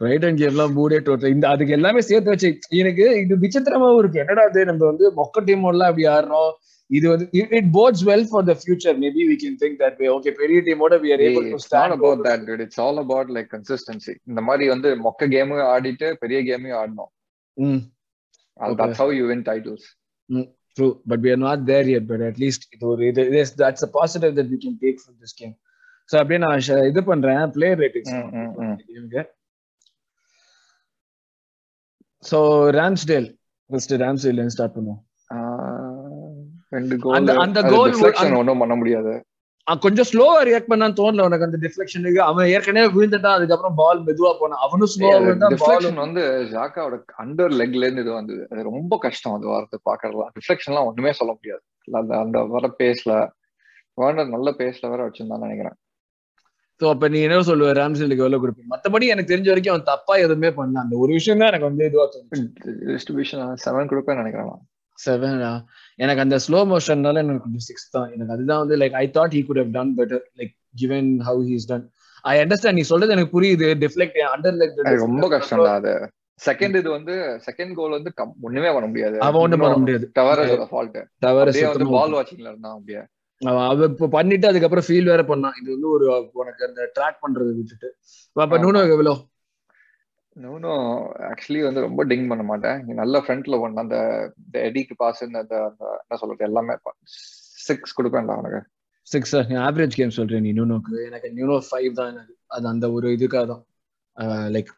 [0.04, 2.49] ரைட் அண்ட் கேம்லாம் மூடே டோட்டல் இந்த அதுக்கு எல்லாமே சேர்த்து வச்சு
[2.80, 4.20] எனக்கு இது விசித்திரமாவும் இருக்கு.
[4.25, 4.61] என்னடா இது?
[4.70, 6.52] நம்ம வந்து மொக்க டீம் எல்லாம் அப்படி ஆடுறோம்.
[6.90, 7.26] இது வந்து
[7.59, 10.97] it bodes well for the future maybe we can think that way okay பெரிய டீமோட
[11.04, 12.62] we are able to stand about that dude.
[12.66, 17.11] It's all about like consistency இந்த மாதிரி வந்து மொக்க கேமும் ஆடிட்டு பெரிய கேமையும் ஆடணும்.
[17.56, 17.80] ம்.
[18.61, 18.75] அது.
[18.82, 19.87] That's how you win titles
[20.76, 22.06] true but we are not there yet.
[22.12, 23.23] But at least இது ஒரு இது
[23.64, 25.54] that's a positive that we can take from this game
[26.11, 27.50] so அப்படியே நான் இது பண்றேன்.
[27.50, 28.14] Player ratings.
[32.23, 32.38] So
[32.79, 33.29] Ramsdale
[33.71, 35.00] first Ramsdale start பண்ணுவோம்.
[36.69, 37.35] ரெண்டு கோல் அந்த-
[37.90, 39.12] டிஃப்ளெக்ஷன் ஒண்ணும் பண்ண முடியாது.
[39.67, 44.59] கொஞ்சம் ஸ்லோவா ரியாக்ட் பண்ணான்னு தோணல உனக்கு அந்த டிஃப்ளெக்ஷனுக்கு அவன் ஏற்கனவே விழுந்துட்டான் அதுக்கப்புறம் பால் மெதுவா போனான்
[44.59, 45.19] அவனும் ஸ்லோவா
[45.55, 48.47] டிஃப்ளெக்ஷன் வந்து ஜாக்காவோட அண்டர் லெக்ல இருந்து இது வந்தது.
[48.50, 51.62] அது ரொம்ப கஷ்டம் அது வார்த்தை பாக்குறதுலாம் டிஃப்ளெக்ஷன்லாம் ஒண்ணுமே சொல்ல முடியாது.
[51.93, 53.12] அந்த அந்த வர பேஸ்ல
[53.99, 55.76] வேர்னர் நல்ல பேஸ்ல வேற வச்சிருந்தான்னு நினைக்கிறேன்.
[56.80, 60.50] ஸோ அப்ப நீ என்ன சொல்லுவ ராம்ஸ்டேலுக்கு எவ்வளவு கொடுப்பீங்க மத்தபடி எனக்கு தெரிஞ்ச வரைக்கும் அவன் தப்பா எதுவுமே
[60.58, 60.82] பண்ணல.
[60.84, 62.06] அந்த ஒரு விஷயம் தான் எனக்கு வந்து இதுவா
[62.92, 64.49] டிஸ்ட்ரிபியூஷன் செவன் கொடுப்பேன்னு நினைக்கிறேன்.
[64.52, 64.62] நான்.
[64.99, 65.50] செவனா
[66.04, 68.08] எனக்கு அந்த ஸ்லோ மோஷன்னால எனக்கு கொஞ்சம் சிக்ஸ் தான்.
[68.14, 71.68] எனக்கு அதுதான் வந்து like I thought he could have done better like given how he's
[71.72, 71.84] done
[72.25, 73.68] I understand நீ சொல்றது எனக்கு புரியுது.
[73.84, 75.94] டிஃப்ளெக்ட் அண்டர் லைக் ரொம்ப கஷ்டம் தான் அது.
[76.40, 77.14] செகண்ட் இது வந்து
[77.46, 78.10] செகண்ட் கோல் வந்து
[78.49, 79.16] ஒண்ணுமே பண்ண முடியாது.
[79.26, 80.06] அவன் ஒண்ணும் பண்ண முடியாது.
[80.18, 80.99] டவரஸோட ஃபால்ட்
[81.30, 83.02] அப்படியே வந்து பால் வாட்சிங்ல இருந்தான் அப்படியே.
[83.40, 85.59] அவன் இப்ப பண்ணிட்டு அதுக்கப்புறம் ஃபீல் வேற பண்ணான்.
[85.61, 87.88] இது வந்து ஒரு உனக்கு அந்த ட்ராக் பண்றது விட்டுட்டு.
[88.37, 88.59] அப்ப.
[88.59, 89.14] நூனோ எவ்வளோ
[90.37, 90.85] இன்னும்
[91.31, 92.85] ஆக்சுவலி வந்து ரொம்ப டிங் பண்ண மாட்டேன்.
[92.94, 93.96] நல்ல ஃப்ரண்ட்ல ஒண்ணு அந்த
[94.68, 96.74] எடிக்கு பாஸ் அந்த அந்த என்ன சொல்றது எல்லாமே
[97.68, 98.61] சிக்ஸ் கொடுப்பேன்டா அவனுக்கு
[99.07, 99.35] சிக்ஸ்
[99.66, 101.07] ஆவரேஜ் கேம் சொல்றேன் நீ நூனோக்கு?
[101.07, 102.35] எனக்கு நியூனோ ஃபைவ் தான் எனக்கு.
[102.46, 103.62] அது அந்த ஒரு இதுக்காக தான்
[104.55, 104.70] லைக்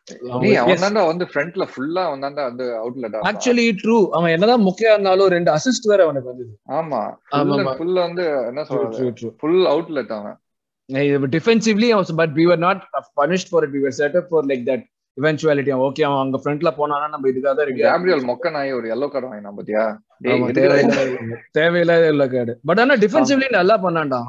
[0.42, 4.94] நீ அவன் தாண்டா வந்து ஃப்ரண்ட்ல ஃபுல்லா அவன் தாண்டா வந்து அவுட்லெட் ஆக்சுவலி ட்ரூ அவன் என்னதான் முக்கியம்
[4.94, 6.52] இருந்தாலும் ரெண்டு அசிஸ்ட் வேற அவனுக்கு வந்தது.
[6.72, 7.00] ஆமா.
[7.32, 7.74] ஆமா, ஃபுல் ஆமா.
[7.74, 9.32] ஃபுல் வந்து என்ன சொல்றது?
[9.40, 10.38] ஃபுல் அவுட்லெட் அவன்.
[11.34, 12.82] Defensively but we were not
[13.20, 14.84] punished for it we were set up for like that
[15.16, 19.08] eventuality okay அவன் அங்க ஃப்ரண்ட்ல போனானா நம்ம இதுக்காக தான் ரெடி கேப்ரியல் மொக்க நாய் ஒரு எல்லோ
[19.08, 19.84] கார்டு வாங்கினான் பாத்தியா?
[21.58, 24.20] தேவையில்லாத கார்டு பட் ஆனா டிஃபென்சிவ்லி நல்லா பண்ணான்டா.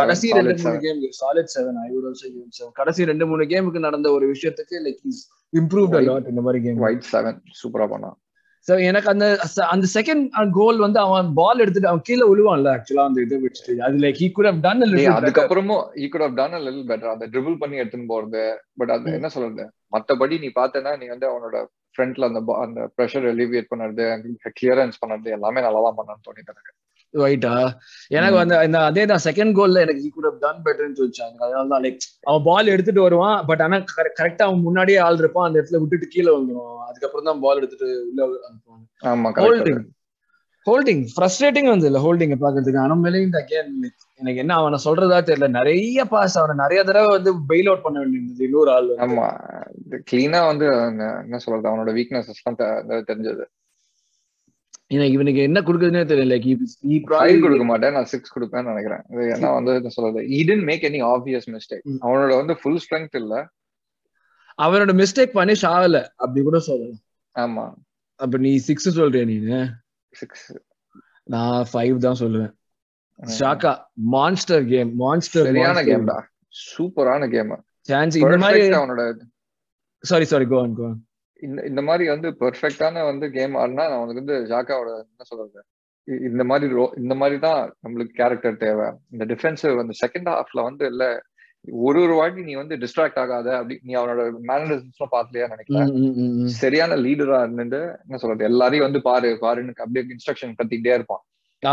[0.00, 0.76] கடைசி ரெண்டு மூணு.
[0.84, 4.84] Game solid seven I would also give seven கடைசி ரெண்டு மூணு கேமுக்கு நடந்த ஒரு விஷயத்துக்கு
[4.86, 5.24] லைக் இஸ்
[5.62, 5.96] இம்ப்ரூவ்ட்.
[6.02, 8.16] அலாட் இந்த மாதிரி கேம் ஒயிட் செவன் சூப்பரா பண்ணான்.
[8.68, 9.26] சோ எனக்கு அந்த
[9.72, 10.24] அந்த செகண்ட்
[10.56, 13.74] கோல் வந்து அவன் பால் எடுத்துட்டு அவன் கீழே விழுவான்ல ஆக்சுவலா அந்த இது வச்சுட்டு.
[13.86, 14.82] அது like he could have done.
[15.16, 17.08] அதுக்கப்புறமும் he could have done a little better.
[17.14, 18.42] அந்த ட்ரிபிள் பண்ணி எடுத்துன்னு போறது.
[18.80, 19.12] பட் அது.
[19.18, 19.66] என்ன சொல்றது?
[19.96, 21.56] மத்தபடி நீ பார்த்தேன்னா நீ வந்து அவனோட
[21.96, 24.06] ஃப்ரண்ட்ல அந்த அந்த ப்ரெஷர் எலிவியேட் பண்ணறது
[24.58, 26.72] கிளியரன்ஸ் பண்ணறது எல்லாமே நல்லா தான் பண்ணான்னு தோணிட்டு எனக்கு
[27.14, 27.52] ரைட்டா
[28.10, 28.36] எனக்கு.
[28.38, 31.36] வந்து இந்த அதே தான் செகண்ட் கோல்ல எனக்கு ஈ குட் டன் பெட்டர்னு சொல்லிச்சாங்க.
[31.44, 33.76] அதனால தான் லைக் அவன் பால் எடுத்துட்டு வருவான் பட் ஆனா
[34.18, 38.20] கரெக்டா அவன் முன்னாடியே ஆள் இருப்பான் அந்த இடத்துல விட்டுட்டு கீழே வந்துருவான் அதுக்கப்புறம் தான் பால் எடுத்துட்டு உள்ள
[38.48, 38.84] அனுப்புவாங்க.
[39.04, 39.30] ஆமா
[40.66, 43.68] ஹோல்டிங் ஃப்ரஸ்ட்ரேட்டிங் வந்து இல்ல ஹோல்டிங் பாக்குறதுக்கு ஆனா மேலேயும் அகேன்
[44.20, 45.48] எனக்கு என்ன அவனை சொல்றதா தெரியல.
[45.58, 48.88] நிறைய பாஸ் அவனை நிறைய தடவை வந்து பெயில் அவுட் பண்ண வேண்டியது இன்னொரு ஆள்.
[49.06, 49.26] ஆமா.
[50.10, 50.66] கிளீனா வந்து
[51.26, 53.44] என்ன சொல்றது அவனோட வீக்னஸஸ் எல்லாம் தெரிஞ்சது.
[54.94, 56.34] எனக்கு இவனுக்கு என்ன கொடுக்குதுன்னே தெரியல.
[56.42, 59.02] he ஃபைவ் கொடுக்க மாட்டேன் நான் சிக்ஸ் கொடுப்பேன்னு நினைக்கிறேன்.
[59.10, 60.20] இது ஏன்னா வந்து என்ன சொல்றது?
[60.38, 61.84] He didn't make any obvious mistake.
[62.06, 63.34] அவனோட வந்து ஃபுல் ஸ்ட்ரென்த் இல்ல.
[64.62, 67.02] அவனோட மிஸ்டேக் பண்ணி ஆகல அப்படி கூட சொல்லலாம்.
[67.34, 67.66] ஆமா.
[68.20, 69.36] அப்ப நீ சிக்ஸ் சொல்றியா நீ
[70.16, 70.46] சிக்ஸ்
[71.26, 72.52] நான் ஃபைவ் தான் சொல்லுவேன்.
[73.36, 73.72] ஷாக்கா
[74.14, 76.16] மான்ஸ்டர் கேம் மான்ஸ்டர் சரியான கேம்டா
[76.66, 77.52] சூப்பரான கேம்
[77.88, 79.02] சான்ஸ் இந்த மாதிரி அவனோட
[80.04, 80.96] சாரி சாரி கோன் கோன்
[81.42, 85.58] இந்த இந்த மாதிரி வந்து பெர்ஃபெக்டான வந்து கேம் ஆடினா நான் உனக்கு வந்து ஜாக்காவோட என்ன சொல்றது?
[86.28, 88.86] இந்த மாதிரி ரோ இந்த மாதிரி தான் நம்மளுக்கு கேரக்டர் தேவை.
[89.12, 91.04] இந்த டிஃபென்சிவ் அந்த செகண்ட் ஹாஃப்ல வந்து இல்ல
[91.70, 96.46] ஒரு ஒரு வாட்டி நீ வந்து டிஸ்ட்ராக்ட் ஆகாத அப்படி நீ அவனோட மேனரிசம்ஸ் பார்க்கலையா நினைக்கிறேன்.
[96.46, 101.22] சரியான லீடரா இருந்து என்ன சொல்றது எல்லாரையும் வந்து பாரு பாருன்னு அப்படியே இன்ஸ்ட்ரக்ஷன் கத்திக்கிட்டே இருப்பான்.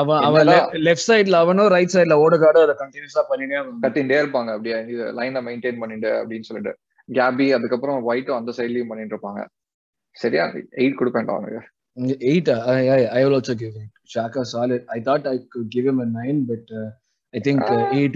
[0.05, 3.59] அவன் லெஃப்ட் சைடுல அவனும் ரைட் சைடுல ஓடுகாடு அதை கண்டினியூஸா பண்ணிட்டே.
[3.81, 4.75] கத்திக்கிட்டே இருப்பாங்க அப்படியே
[5.19, 6.77] லைனை மெயின்டைன் பண்ணிட்டு அப்படின்னு சொல்லிட்டு.
[7.13, 9.45] கேபி அதுக்கப்புறம் ஒயிட்டும் அந்த சைட்லயும் பண்ணிட்டு இருப்பாங்க.
[10.11, 10.45] சரியா?
[10.83, 11.71] எயிட் கொடுப்பேன்டா அவனுக்கு.
[11.95, 13.89] I will also give it.
[14.13, 14.83] Shaka solid.
[14.95, 16.89] I thought I could give him a nine, but uh,
[17.33, 17.97] I think uh, Ah.
[17.97, 18.15] eight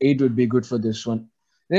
[0.00, 1.22] Eight would be good for this one.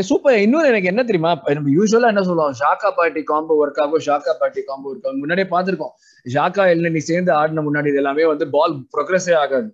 [0.07, 1.31] Super இன்னொரு எனக்கு என்ன தெரியுமா?
[1.57, 2.55] நம்ம யூஸ்வலா என்ன சொல்லுவோம்?
[2.61, 5.21] ஷாக்கா பார்ட்டி காம்போ ஒர்க் ஆகும் ஷாக்கா பார்ட்டி காம்போ ஒர்க் ஆகும்.
[5.23, 5.93] முன்னாடியே பார்த்திருக்கோம்.
[6.25, 9.69] ஷாக்கா இல்ல நீ சேர்ந்து ஆடின முன்னாடி இது எல்லாமே வந்து பால் ப்ரோக்ரஸே ஆகாது.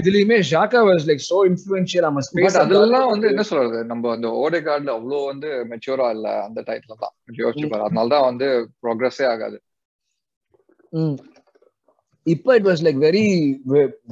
[0.00, 3.78] இதுலயுமே Xhaka was like so influential நம்ம ஸ்பேஸ் அதெல்லாம் வந்து என்ன சொல்றது?
[3.92, 7.14] நம்ம அந்த ஓடே கார்டுல அவ்வளவு வந்து மெச்சூரா இல்ல அந்த டைப்ல தான்.
[7.42, 8.48] யோசிச்சு அதனால தான் வந்து
[8.84, 9.58] ப்ரோக்ரஸே ஆகாது.
[12.34, 13.24] இப்போ it was like very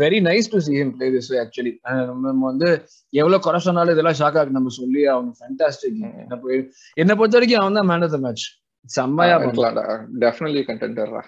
[0.02, 1.72] very nice to see him play this actually
[2.26, 2.68] நம்ம வந்து
[3.12, 6.00] எவ்வளவு குறை சொன்னாலும் இதெல்லாம் ஷாக் ஆகு நம்ம சொல்லி அவங்க ஃபேண்டாஸ்டிக்
[7.02, 8.46] என்ன பொறுத்த வரைக்கும் அவன் தான் மேன் ஆஃப் த மேட்ச்
[8.88, 9.87] செம்மையா இருக்கலாம்டா
[10.24, 11.22] டெஃபினெட்லி கண்டென்டர்ரா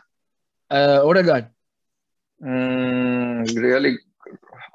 [1.10, 1.48] ஓடகாட்
[3.64, 3.94] ரியலி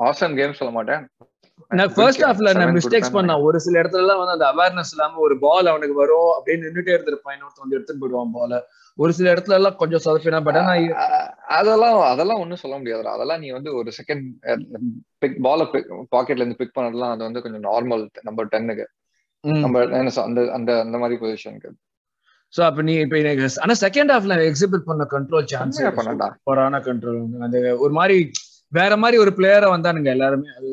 [0.08, 1.02] ஆசம் கேம் சொல்ல மாட்டேன்.
[1.72, 5.36] நான் ஃபர்ஸ்ட் ஹாஃப்ல நான் மிஸ்டேக்ஸ் பண்ண ஒரு சில இடத்துல எல்லாம் வந்து அந்த அவேர்னஸ் இல்லாம ஒரு
[5.44, 7.36] பால் அவனுக்கு வரும் அப்படின்னு நின்னுட்டே இருந்திருப்பான்.
[7.36, 8.60] இன்னொருத்த வந்து எடுத்துட்டு போயிடுவான் பால
[9.00, 10.74] ஒரு சில இடத்துல எல்லாம் கொஞ்சம் சொதப்பினா பட் ஆனா
[11.52, 14.26] அதெல்லாம் அதெல்லாம் ஒண்ணும் சொல்ல முடியாது அதெல்லாம் நீ வந்து ஒரு செகண்ட்
[15.22, 15.64] பிக் பால
[16.12, 18.86] பாக்கெட்ல இருந்து பிக் பண்ணதெல்லாம் அது வந்து கொஞ்சம் நார்மல் நம்பர் டென்னுக்கு
[19.44, 19.80] நம்ம
[20.26, 21.72] அந்த அந்த அந்த மாதிரி பொசிஷனுக்கு
[22.54, 26.28] சோ அப்ப நீ இப்ப எனக்கு ஆனா செகண்ட் ஹாஃப்ல எக்ஸிபிட் பண்ண கண்ட்ரோல் சான்ஸ் பண்ணடா.
[26.36, 28.18] சூப்பரான கண்ட்ரோல் அந்த ஒரு மாதிரி
[28.74, 30.48] வேற மாதிரி ஒரு பிளேயரா வந்தானுங்க எல்லாருமே.
[30.58, 30.70] அது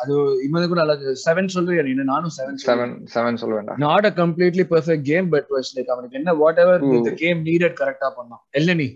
[0.00, 1.50] அது இவனுக்கு கூட நல்லா செவன்
[1.88, 6.18] நீ நானும் செவன் செவன் செவன் சொல்லுவேன் not a completely perfect game but was like அவனுக்கு
[6.18, 6.84] என்ன வாட் எவர்
[7.16, 8.42] கேம் நீடட் கரெக்டா பண்ணான்.
[8.52, 8.88] இல்ல நீ.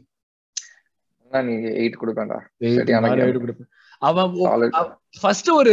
[1.30, 2.38] நீ எயிட் கொடுப்பேன்டா.
[2.60, 3.70] எயிட் கொடுப்பேன்.
[4.02, 4.30] அவன்
[5.20, 5.72] ஃபர்ஸ்ட் ஒரு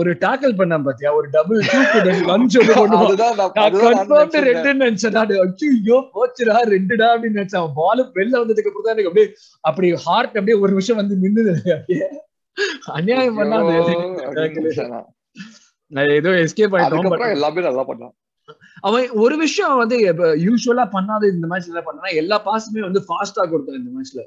[0.00, 1.10] ஒரு டாக்கல் பண்ணான் பாத்தியா?
[1.18, 1.60] ஒரு டபுள்
[2.30, 2.56] லஞ்ச்
[4.48, 5.16] ரெண்டு நினைச்சேன்
[5.68, 7.70] ஐயோ போச்சுடா ரெண்டுடா அப்படின்னு நினைச்சேன்.
[7.80, 9.28] பால் வெளில வந்ததுக்கு அப்புறம் தான் எனக்கு அப்படியே
[9.70, 12.08] அப்படி ஹார்ட் அப்படியே ஒரு நிமிஷம் வந்து நின்னுது அப்படியே
[12.98, 13.72] அநியாயம் பண்ணாது
[14.94, 15.08] நான்.
[16.18, 17.08] ஏதோ எஸ்கேப் ஆயிட்டோம்.
[17.36, 18.14] எல்லாமே நல்லா பண்ணான்.
[18.88, 19.96] அவன் ஒரு விஷயம் வந்து
[20.46, 24.22] யூஸ்வலா பண்ணாத இந்த மேட்ச்ல என்ன பண்ணா எல்லா பாஸுமே வந்து ஃபாஸ்டா கொடுத்தான் இந்த மேட்ச்ல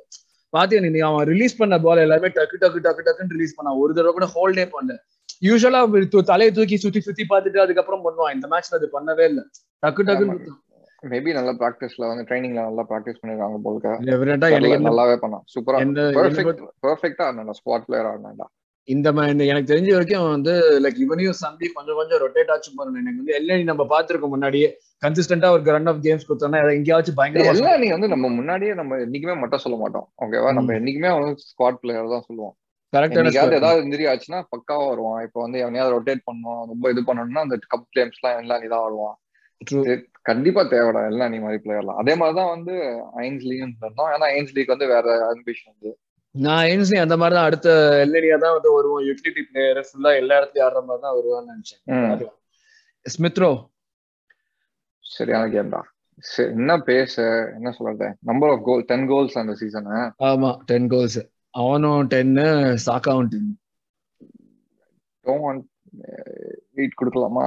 [0.57, 1.01] பாத்தியா நீ?
[1.07, 4.65] அவன் ரிலீஸ் பண்ண பால் எல்லாமே டக்கு டக்கு டக்கு டக்குன்னு ரிலீஸ் பண்ணான் ஒரு தடவை கூட ஹோல்டே
[4.73, 4.95] பண்ணல.
[5.43, 5.81] யூஸ்வலா
[6.29, 8.33] தலையை தூக்கி சுத்தி சுத்தி பார்த்துட்டு அதுக்கப்புறம் பண்ணுவான்.
[8.35, 9.41] இந்த மேட்ச்ல அது பண்ணவே இல்ல.
[9.83, 10.55] டக்கு டக்குன்னு
[11.03, 13.91] மேபி நல்ல பிராக்டிஸ்ல வந்து ட்ரைனிங்ல நல்லா பிராக்டிஸ் பண்ணிருக்காங்க
[14.59, 15.79] எனக்கு நல்லாவே பண்ணான் சூப்பரா
[16.17, 18.47] பெர்ஃபெக்ட் பெர்ஃபெக்ட்டா ஆனாடா ஸ்குவாட் பிளேயர் ஆனாடா
[18.87, 19.09] இந்த
[19.51, 23.69] எனக்கு தெரிஞ்ச வரைக்கும் வந்து லைக் இவனையும் சந்தி கொஞ்சம் கொஞ்சம் ரொட்டேட் ஆச்சு பண்ணணும் எனக்கு வந்து எல்லாம்
[23.71, 24.69] நம்ம பாத்துருக்கோம் முன்னாடியே.
[25.05, 29.35] கன்சிஸ்டன்டா ஒரு ரன் ஆஃப் கேம்ஸ் கொடுத்தோம்னா எங்கேயாச்சும் பயங்கர எல்லாம் நீ வந்து நம்ம முன்னாடியே நம்ம என்னைக்குமே
[29.41, 30.07] மட்டும் சொல்ல மாட்டோம்.
[30.23, 32.55] ஓகேவா நம்ம என்னைக்குமே வந்து ஸ்குவாட் பிளேயர் தான் சொல்லுவோம்
[32.93, 35.21] கரெக்டான ஏதாவது இன்ஜுரி ஆச்சுன்னா பக்காவா வருவான்.
[35.27, 39.15] இப்போ வந்து எவனையாவது ரொட்டேட் பண்ணுவோம் ரொம்ப இது பண்ணணும்னா அந்த கப் கேம்ஸ் எல்லாம் எல்லாம் நீதான் வருவான்.
[40.29, 42.73] கண்டிப்பா தேவைடா எல்லாம் நீ மாதிரி பிளேயர்லாம் அதே மாதிரிதான் வந்து
[43.25, 45.91] ஐன்ஸ்லீயும் இருந்தோம் ஏன்னா ஐன்ஸ்லீக் வந்து வேற அம்பிஷன் வந்து.
[46.45, 47.69] நான் ஐன்ஸ்லி அந்த மாதிரி தான் அடுத்த
[48.05, 49.03] எல்ஏடியா தான் வந்து வருவோம்.
[49.07, 52.31] யூட்டிலிட்டி பிளேயர் ஃபுல்லா எல்லா இடத்துலயும் ஆடுற மாதிரி தான் வருவான்னு நினைச்சேன்.
[53.05, 53.51] ஸ்மித்ரோ
[55.03, 55.81] சரியான கேம்டா
[56.53, 57.13] என்ன பேச
[57.57, 58.07] என்ன சொல்றது?
[58.29, 59.87] Number of goal ten goals அந்த சீசன்
[60.29, 61.19] ஆமா டென் கோல்ஸ்
[61.61, 62.45] அவனும் டென்னு
[62.87, 63.49] சாக்காவும் டென்
[66.79, 67.45] எயிட் கொடுக்கலாமா?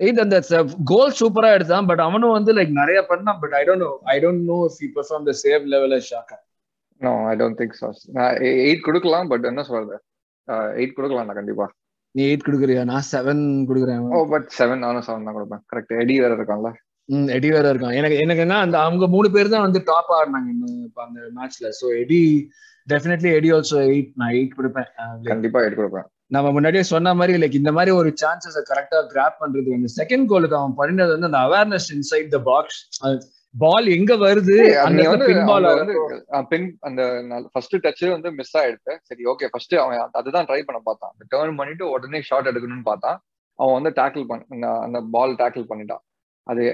[0.00, 0.36] எயிட் அந்த
[0.90, 4.42] கோல் சூப்பரா எடுத்தான் பட் அவனும் வந்து லைக் நிறைய பண்ணான் but I don't know I don't
[4.52, 6.36] know if he perform the same level Saka
[7.00, 8.34] no I don't think so நான்
[8.66, 9.96] எயிட் கொடுக்கலாம் பட் என்ன சொல்றது?
[10.80, 11.66] எயிட் கொடுக்கலாம் கண்டிப்பா.
[12.14, 12.82] நீ எயிட் கொடுக்குறியா?
[12.92, 14.02] நான் செவன் கொடுக்குறேன்.
[14.16, 15.62] ஓ பட் செவன் நானும் செவன் தான் கொடுப்பேன்.
[15.72, 16.70] கரெக்ட் எடி வேற இருக்கான்ல.
[17.08, 17.96] ம் எடி வேற இருக்கான்.
[18.00, 20.50] எனக்கு எனக்கு என்ன அந்த அவங்க மூணு பேர் தான் வந்து டாப் ஆடினாங்க
[21.06, 22.20] அந்த மேட்ச்ல so Eddie
[22.92, 24.88] definitely Eddie also eight நான் எயிட் கொடுப்பேன்.
[25.32, 26.06] கண்டிப்பா எயிட் கொடுப்பேன்.
[26.34, 30.56] நம்ம முன்னாடியே சொன்ன மாதிரி லைக் இந்த மாதிரி ஒரு சான்சஸ் கரெக்டா கிராப் பண்றது வந்து செகண்ட் கோலுக்கு
[30.60, 32.78] அவன் பண்ணினது வந்து அந்த awareness inside the box
[33.62, 34.56] ball எங்க வருது?
[34.86, 35.02] அந்த
[36.52, 37.02] பின் அந்த
[37.52, 41.14] ஃபர்ஸ்ட் டச் வந்து மிஸ் ஆயிடுச்சு சரி ஓகே ஃபர்ஸ்ட் அவன் அதுதான் ட்ரை பண்ண பார்த்தான்.
[41.34, 43.18] டேர்ன் பண்ணிட்டு உடனே ஷாட் எடுக்கணும்னு பார்த்தான்.
[43.58, 46.04] அவன் வந்து டேக்கிள் பண்ண அந்த பால் டேக்கிள் பண்ணிட்டான்.
[46.46, 46.64] அது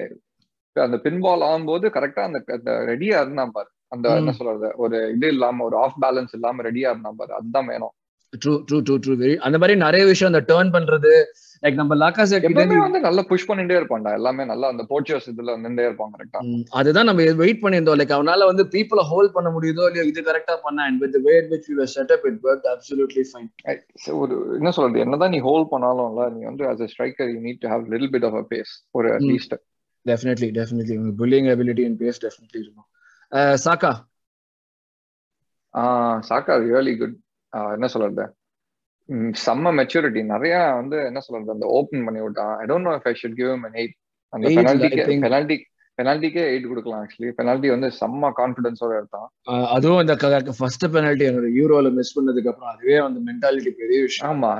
[0.77, 3.71] அந்த பின் பால் ஆகும்போது கரெக்டா அந்த ரெடியா இருந்தான் பாரு.
[3.95, 7.33] அந்த என்ன சொல்றது ஒரு இது இல்லாம ஒரு ஆஃப் பேலன்ஸ் இல்லாம ரெடியா இருந்தான் பாரு.
[7.38, 7.95] அதுதான் வேணும்.
[8.33, 11.12] True true true true very அந்த மாதிரி நிறைய விஷயம் அந்த டேர்ன் பண்றது
[11.64, 14.11] லைக் நம்ம லாக்கா செட் வந்து நல்லா புஷ் பண்ணிட்டே இருப்பான்டா.
[14.18, 16.40] எல்லாமே நல்லா அந்த போர்ச்சுவஸ் இதுல நின்றே இருப்பாங்க கரெக்டா
[16.81, 17.99] அதுதான் நம்ம வெயிட் பண்ணியிருந்தோம்.
[18.01, 21.68] லைக் அவனால வந்து பீப்புள ஹோல்ட் பண்ண முடியுதோ இல்லையோ இது கரெக்டா பண்ணா and with way which
[21.70, 23.51] we were set up it work absolutely fine
[24.23, 25.05] ஒரு என்ன சொல்றது?
[25.07, 28.27] என்னதான் நீ ஹோல்ட் பண்ணாலும்ல நீ வந்து as a striker you need to have little bit
[28.31, 29.57] of a pace ஒரு at least
[30.07, 32.88] definitely definitely pulling ability and pace definitely இருக்கும்.
[33.66, 33.92] சாக்கா.
[36.29, 37.16] சாக்கா ரியலி குட்
[37.77, 38.25] என்ன சொல்றது?
[39.44, 42.55] செம்ம மெச்சூரிட்டி நிறைய வந்து என்ன சொல்றது அந்த ஓபன் பண்ணி விட்டான்.
[42.62, 43.92] I don't know if I should give him an 8
[44.33, 45.57] அந்த பெனால்டிக்கு பெனால்டி
[45.99, 49.27] பெனால்டிக்கே எயிட் கொடுக்கலாம் ஆக்சுவலி பெனால்டி வந்து செம்ம கான்பிடன்ஸோட எடுத்தான்.
[49.77, 50.14] அதுவும் இந்த
[50.61, 54.29] ஃபர்ஸ்ட் பெனால்டி என்னோட யூரோல மிஸ் பண்ணதுக்கு அப்புறம் அதுவே வந்து மென்டாலிட்டி பெரிய விஷயம்.
[54.31, 54.53] ஆமா.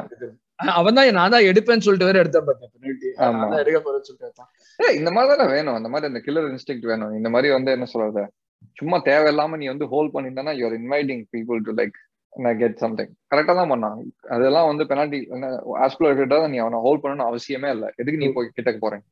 [0.79, 3.47] அவன் தான் நான் தான் எடுப்பேன்னு சொல்லிட்டு வேற எடுத்தேன் பார்த்தேன் பெனால்டி ஆமா.
[3.63, 5.77] எடுக்க போறேன்னு சொல்லிட்டு இந்த மாதிரி தானே வேணும்.
[5.79, 7.17] அந்த மாதிரி அந்த கில்லர் இன்ஸ்டிங் வேணும்.
[7.21, 8.25] இந்த மாதிரி வந்து என்ன சொல்றது
[8.81, 11.97] சும்மா தேவையில்லாம நீ வந்து ஹோல்ட் பண்ணிட்டா you're inviting people to like
[12.59, 13.97] get something கரெக்டா தான் பண்ணான்.
[14.35, 15.19] அதெல்லாம் வந்து பெனால்டி
[15.85, 17.87] ஆஸ்பிளேட்டா நீ அவனை ஹோல்ட் பண்ணணும்னு அவசியமே இல்ல.
[17.97, 19.05] எதுக்கு நீ போய் கிட்டக்கு போறேன்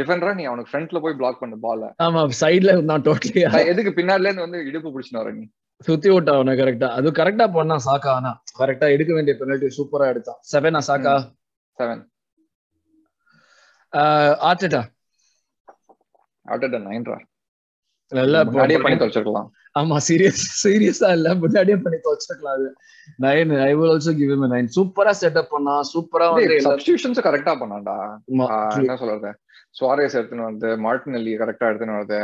[0.00, 4.46] டிஃபெண்டரா நீ அவனுக்கு ஃப்ரண்ட்ல போய் பிளாக் பண்ணு பால ஆமா சைடுல நான் டோட்டலி எதுக்கு பின்னாடில இருந்து
[4.46, 5.44] வந்து இடுப்பு பிடிச்சிட்டு வர நீ?
[5.80, 8.10] சுத்தி விட்டா அவனை கரெக்டா அது கரெக்டா பண்ணான் சாக்கா.
[8.18, 10.40] ஆனா கரெக்டா எடுக்க வேண்டிய பெனால்டி சூப்பரா எடுத்தான்.
[10.50, 11.14] செவனா சாக்கா?
[11.78, 12.02] செவன்
[14.48, 14.82] ஆர்டெட்டா
[16.46, 17.18] ஆர்டெட்டா நைன்ரா
[18.12, 19.48] நல்லா பண்ணி தொலைச்சிருக்கலாம்.
[19.76, 21.28] ஆமா சீரியஸ் சீரியஸா இல்ல.
[21.42, 22.68] முன்னாடியே பண்ணி துவச்சிருக்கலாம் அது.
[23.24, 27.96] Nine I will also give him nine சூப்பரா செட்டப் பண்ணா சூப்பரா வந்து சப்ஸ்டியூஷன்ஸ் கரெக்டா பண்ணான்டா.
[28.80, 29.30] என்ன சொல்றது?
[29.78, 32.20] சுவாரேஸ் எடுத்துன்னு வந்து மார்டினல்லி கரெக்டா எடுத்துன்னு வருது.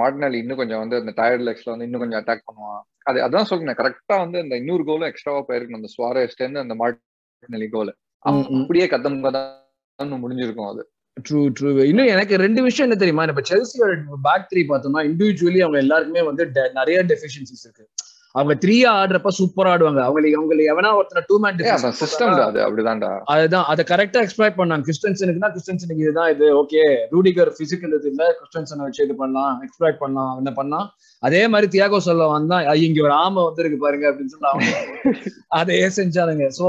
[0.00, 2.80] மார்டினல்லி இன்னும் கொஞ்சம் வந்து அந்த டயர்ட் லெக்ஸ்ல வந்து இன்னும் கொஞ்சம் அட்டாக் பண்ணுவான்.
[3.02, 5.80] அது அதான் சொல்றேன் கரெக்டா வந்து இந்த இன்னொரு கோலும் எக்ஸ்ட்ராவா போயிருக்கணும்.
[5.82, 7.92] அந்த சுவாரேஸ்ல இருந்து அந்த மார்டினல்லி கோல்
[8.24, 10.82] அப்படியே கதம் கதம் முடிஞ்சிருக்கும் அது.
[11.26, 13.24] ட்ரூ ட்ரூ இன்னும் எனக்கு ரெண்டு விஷயம் என்ன தெரியுமா?
[13.32, 13.94] இப்ப செல்சியோட
[14.26, 16.44] பேக் த்ரீ பார்த்தோம்னா இண்டிவிஜுவலி அவங்க எல்லாருக்குமே வந்து
[16.80, 17.86] நிறைய டெஃபிஷியன்சிஸ் இருக்கு.
[18.34, 20.00] அவங்க த்ரீயா ஆடுறப்ப சூப்பரா ஆடுவாங்க.
[20.06, 21.60] அவங்களுக்கு அவங்களுக்கு எவனா ஒருத்தர் டூ மேன்
[22.00, 23.10] சிஸ்டம் அது அப்படிதான்டா.
[23.34, 23.66] அதுதான்.
[23.72, 24.84] அதை கரெக்டா எக்ஸ்பிளைட் பண்ணாங்க.
[24.88, 26.46] கிறிஸ்டன்சனுக்கு இதுதான் இது.
[26.60, 26.82] ஓகே
[27.14, 28.24] ரூடிகர் பிசிக்கல் இது இல்ல.
[28.40, 30.80] கிறிஸ்டன்சனை வச்சு இது பண்ணலாம் எக்ஸ்பிளைட் பண்ணலாம் என்ன பண்ணா
[31.22, 34.74] அதே மாதிரி தியாகோ சொல்ல வந்தா இங்க ஒரு ஆமை வந்திருக்கு பாருங்க அப்படின்னு சொல்லி அவங்க
[35.60, 36.66] அதையே செஞ்சாருங்க சோ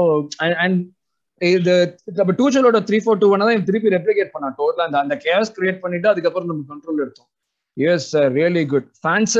[0.64, 0.80] அண்ட்
[1.40, 1.74] இது
[2.18, 5.82] நம்ம டூச்சலோட த்ரீ ஃபோர் டூ ஒன் தான் திருப்பி ரெப்ளிகேட் பண்ணா டோட்டலா அந்த அந்த கேஸ் கிரியேட்
[5.84, 7.30] பண்ணிட்டு அதுக்கப்புறம் நம்ம கண்ட்ரோல் எடுத்தோம்.
[7.76, 9.36] எஸ் ரியலி குட் ஃபேன்ஸ்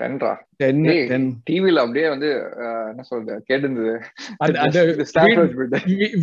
[0.00, 0.32] டென்ரா.
[0.60, 0.80] டென்
[1.10, 2.28] டென் டிவில அப்படியே வந்து
[2.90, 3.92] என்ன சொல்றது கேட்டிருந்தது.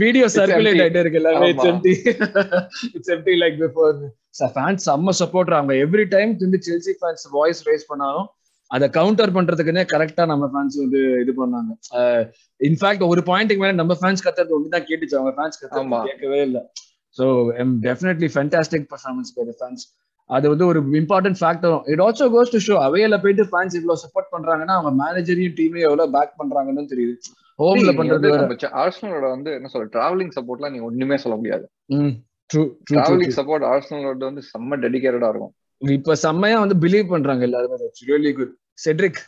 [0.04, 1.94] வீடியோ சர்க்குலேட் ஆயிட்டே இருக்குல்ல it's empty
[2.96, 3.96] it's empty like before
[4.58, 8.28] fans செம்ம சப்போர்ட் அவங்க எவ்ரி டைம் வந்து செல்சி ஃபேன்ஸ் வாய்ஸ் ரைஸ் பண்ணாலும்
[8.72, 11.72] அதை கவுண்டர் பண்றதுக்குன்னே கரெக்டா நம்ம ஃபேன்ஸ் வந்து இது பண்ணாங்க.
[12.62, 15.18] இன்ஃபேக்ட் ஒரு பாயிண்ட்டுக்கு மேல நம்ம ஃபேன்ஸ் கத்துறது ஒண்ணுதான் கேட்டுச்சு.
[15.20, 16.62] அவங்க ஃபேன்ஸ் கத்துறது கேட்கவே இல்லை.
[17.18, 17.26] So
[17.64, 19.86] um definitely fantastic performance by fans
[20.30, 24.28] அது வந்து ஒரு important ஃபேக்டரும் it also goes to show அவையில போயிட்டு ஃபேன்ஸ் இவ்வளவு சப்போர்ட்
[24.34, 27.16] பண்றாங்கன்னா அவங்க மேனேஜரையும் டீமையும் எவ்வளவு பேக் பண்றாங்கன்னு தெரியுது.
[27.60, 28.28] ஹோம்ல பண்றது
[28.84, 31.66] ஆர்சனலோட வந்து என்ன சொல்ற டிராவலிங் சப்போர்ட்லாம் நீ ஒண்ணுமே சொல்ல முடியாது.
[32.50, 35.54] ட்ரூ டிராவலிங் சப்போர்ட் ஆர்சனலோட வந்து செம்ம டெடிகேட்டடா இருக்கும்.
[35.82, 37.90] இப்ப செம்மையா வந்து பிலீவ் பண்றாங்க எல்லாருமே.
[38.08, 39.20] ரியலி குட் செட்ரிக்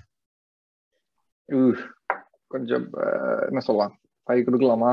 [2.53, 2.85] கொஞ்சம்
[3.49, 3.93] என்ன சொல்லலாம்?
[4.27, 4.91] ஃபைவ் கொடுக்கலாமா?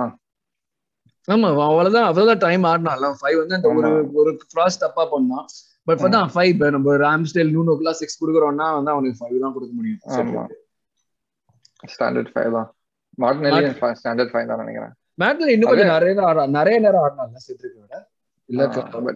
[1.29, 2.07] ஆமா அவ்வளவுதான்.
[2.11, 3.11] அவ்வளவுதான் டைம் ஆடினால.
[3.21, 3.91] ஃபைவ் வந்து அந்த ஒரு
[4.21, 5.47] ஒரு கிராஸ் தப்பா பண்ணான்.
[5.89, 10.01] பட் தான் ஃபைவ் நம்ம ராம்ஸ்டேல் நூன் ஓக்லாம் சிக்ஸ் கொடுக்குறோம்னா வந்து அவனுக்கு ஃபைவ் தான் கொடுக்க முடியும்.
[11.95, 12.69] ஸ்டாண்டர்ட் ஃபைவ் தான்.
[13.23, 13.69] மார்டினலி
[14.01, 14.95] ஸ்டாண்டர்ட் ஃபைவ் தான் நினைக்கிறேன்.
[15.23, 17.95] மேட்ல இன்னும் கொஞ்சம் நிறைய நேரம் நிறைய நேரம் ஆடினால செட்ரிக் விட
[18.49, 18.63] இல்ல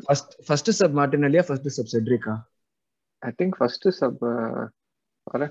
[0.07, 2.35] ஃபர்ஸ்ட் ஃபர்ஸ்ட் சப் மார்டினலியா ஃபர்ஸ்ட் சப் செட்ரிக்கா?
[3.23, 4.23] ஐ திங்க் ஃபர்ஸ்ட் சப்
[5.27, 5.43] வர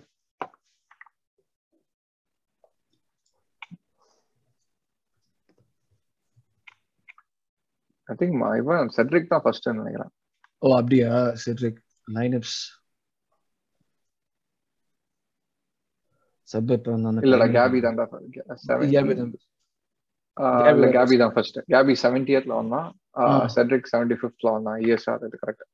[8.09, 10.11] ஐ திங்க் இவன் செட்ரிக் தான் ஃபர்ஸ்ட் நினைக்கிறேன்.
[10.61, 11.11] ஓ அப்படியா?
[11.43, 12.57] Cedric lineups.
[16.49, 18.05] சப் இப்ப வந்தாங்க இல்லடா கேபி தான்டா
[18.93, 19.31] கேபி தான்.
[20.95, 22.89] கேபி தான் ஃபர்ஸ்ட் கேபி செவன்டியத்ல வந்தான்.
[23.53, 25.67] செட்ரிக் செவன்டி ஃபிஃப்த்ல வந்தான் இஎஸ்ஆர் இது கரெக்ட்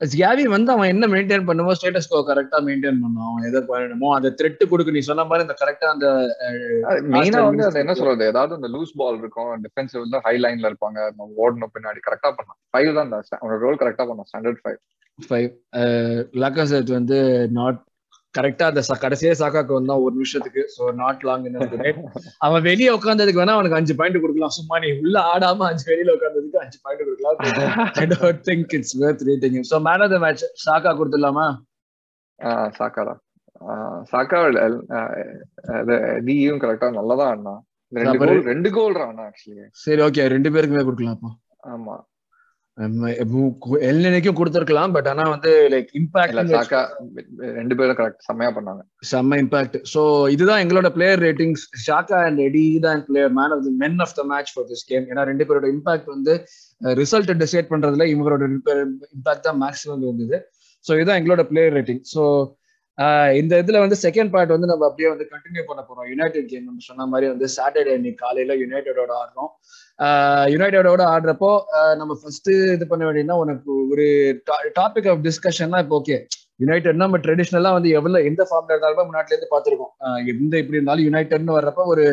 [0.00, 4.28] கேவி வந்து அவன் என்ன மெயின்டைன் பண்ணுமோ ஸ்டேட்டஸ் கோ கரெக்டா மெயின்டைன் பண்ணும் அவன் எதை பண்ணணுமோ அந்த
[4.38, 6.06] த்ரெட் கொடுக்க நீ சொன்ன மாதிரி அந்த கரெக்டா அந்த
[7.12, 8.24] மெயினா வந்து அந்த என்ன சொல்றது?
[8.26, 10.98] ஏதாவது அந்த லூஸ் பால் இருக்கும் டிஃபென்சிவ் வந்து ஹை லைன்ல இருப்பாங்க
[11.38, 14.80] ஓடணும் பின்னாடி கரெக்டா பண்ணான் ஃபைவ் தான் அவனோட ரோல் கரெக்டா பண்ணான் ஸ்டாண்டர்ட் ஃபைவ்
[15.18, 15.48] ஃபைவ்
[16.42, 17.18] லக்கசெட் வந்து
[17.52, 17.80] நாட்
[18.34, 20.62] கரெக்டா அந்த கடைசியே சாக்காக்கு வந்தா ஒரு நிமிஷத்துக்கு.
[20.74, 21.46] சோ நாட் லாங்
[22.46, 24.54] அவன் வெளியே உட்காந்ததுக்கு வேணா அவனுக்கு அஞ்சு பாயிண்ட் கொடுக்கலாம்.
[24.58, 27.36] சும்மா நீ உள்ள ஆடாம அஞ்சு வெளியில உட்காந்ததுக்கு அஞ்சு பாயிண்ட் கொடுக்கலாம்.
[28.02, 31.46] I don't think it's worth rating so man of the match Saka கொடுத்துடலாமா?
[32.78, 33.14] சாக்காடா
[34.12, 34.38] சாக்கா
[36.28, 37.54] டியும் கரெக்டா நல்லதா ஆடினா
[37.92, 41.30] ரெண்டு கோல் ரெண்டு கோல் ஆனா ஆக்சுவலி சரி ஓகே ரெண்டு பேருக்குமே கொடுக்கலாம் அப்போ
[41.74, 41.96] ஆமா.
[43.88, 46.38] எல்நிலைக்கும் கொடுத்துருக்கலாம் பட் ஆனா வந்து லைக் இம்பாக்ட்
[47.58, 48.82] ரெண்டு பேரும் கரெக்ட் செம்மையா பண்ணாங்க.
[49.10, 50.02] செம்ம இம்பாக்ட் சோ
[50.34, 54.24] இதுதான் எங்களோட player ratings Saka and Eddie தான் player man of the men of the
[54.32, 56.34] match for this game ஏன்னா ரெண்டு பேரோட இம்பாக்ட் வந்து
[57.02, 58.48] ரிசல்ட் டிசைட் பண்றதுல இவங்களோட
[59.16, 60.38] இம்பாக்ட் தான் மேக்ஸிமம் இருந்தது.
[60.84, 62.24] ஸோ இதுதான் எங்களோட பிளேயர் ரேட்டிங் ஸோ
[63.40, 66.08] இந்த இதுல வந்து செகண்ட் பார்ட் வந்து நம்ம அப்படியே வந்து கண்டினியூ பண்ண போறோம்.
[66.10, 69.50] யுனைடெட் கேம் நம்ம சொன்ன மாதிரி வந்து சாட்டர்டே இன்னைக்கு காலையில யுனைடெடோட ஆடுறோம்.
[70.52, 71.50] யுனைடெடோட ஆடுறப்போ
[72.00, 74.06] நம்ம ஃபர்ஸ்ட் இது பண்ண வேண்டியதுன்னா உனக்கு ஒரு
[74.78, 76.16] டாபிக் ஆஃப் டிஸ்கஷன்னா இப்போ ஓகே
[76.60, 79.92] யுனைடெட் நம்ம ட்ரெடிஷ்னலா வந்து எவ்வளவு எந்த ஃபார்ம்ல இருந்தாலும் முன்னாடில இருந்து பாத்துருக்கோம்
[80.34, 82.04] எந்த இப்படி இருந்தாலும் யுனைடெட்னு வர்றப்ப ஒரு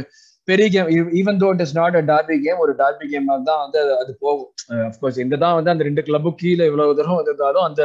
[0.47, 0.87] பெரிய game
[1.19, 4.51] even though it is not a derby game ஒரு டார்பி கேம் தான் வந்து அது போகும்.
[4.87, 7.81] அப்கோர்ஸ் எங்க தான் வந்து அந்த ரெண்டு கிளப்பும் கீழே இவ்வளவு தூரம் வந்திருந்தாலும் அந்த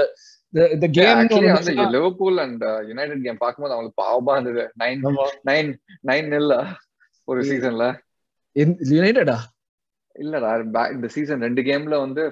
[0.75, 4.65] இந்த கேம் வந்து லிவர்பூல் அண்ட் யுனைடெட் கேம் பாக்கும்போது அவங்களுக்கு பாவமா இருந்தது.
[4.83, 5.03] நைன்
[5.51, 5.71] நைன்
[6.11, 6.55] நைன் நெல்ல
[7.29, 7.87] ஒரு சீசன்ல
[8.93, 9.39] யுனைடெடா
[10.23, 10.51] இல்லடா
[10.95, 12.23] இந்த சீசன் ரெண்டு கேம்ல வந்து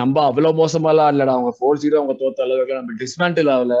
[0.00, 1.34] நம்ம அவ்வளவு மோசமாலாம் இல்லடா.
[1.36, 3.76] அவங்க ஃபோர் ஜீரோ அவங்க தோத்த அளவுக்கு நம்ம டிஸ்மேண்டில் ஆகல.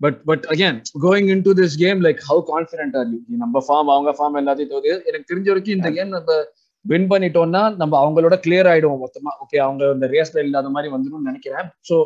[0.00, 3.90] But but again going in to this game like how confident are you நம்ம ஃபார்ம்
[3.94, 6.38] அவங்க ஃபார்ம் எல்லாத்தையும் தோது எனக்கு தெரிஞ்ச வரைக்கும் இந்த கேம் நம்ம
[6.84, 9.32] வின் பண்ணிட்டோம்னா நம்ம அவங்களோட கிளியர் ஆயிடுவோம் மொத்தமா.
[9.44, 11.68] ஓகே அவங்க இந்த ரேஸ்ல இல்லாத மாதிரி வந்துடும் நினைக்கிறேன்.
[11.88, 11.96] So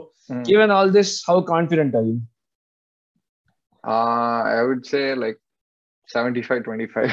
[0.49, 2.17] given all this how confident are you
[4.57, 5.39] I would say like
[6.09, 7.13] seventy five twenty five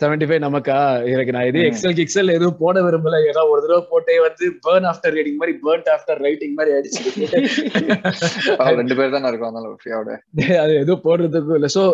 [0.00, 0.78] seventy five நமக்கா?
[1.12, 1.66] எனக்கு நான் எதுவும்.
[1.68, 3.18] எக்ஸல் கிக்ஸல் எதுவும் போட விரும்பல.
[3.28, 7.02] ஏன்னா ஒரு தடவை போட்டே வந்து பேர்ன் ஆஃப்டர் ரீடிங் மாதிரி பேர்ன் ஆஃப்டர் ரைட்டிங் மாதிரி ஆயிடுச்சு.
[8.80, 10.18] ரெண்டு பேர் தானே இருக்கும் அதனால
[10.64, 11.70] அது எதுவும் போடுறதுக்கும் இல்ல.
[11.76, 11.84] சோ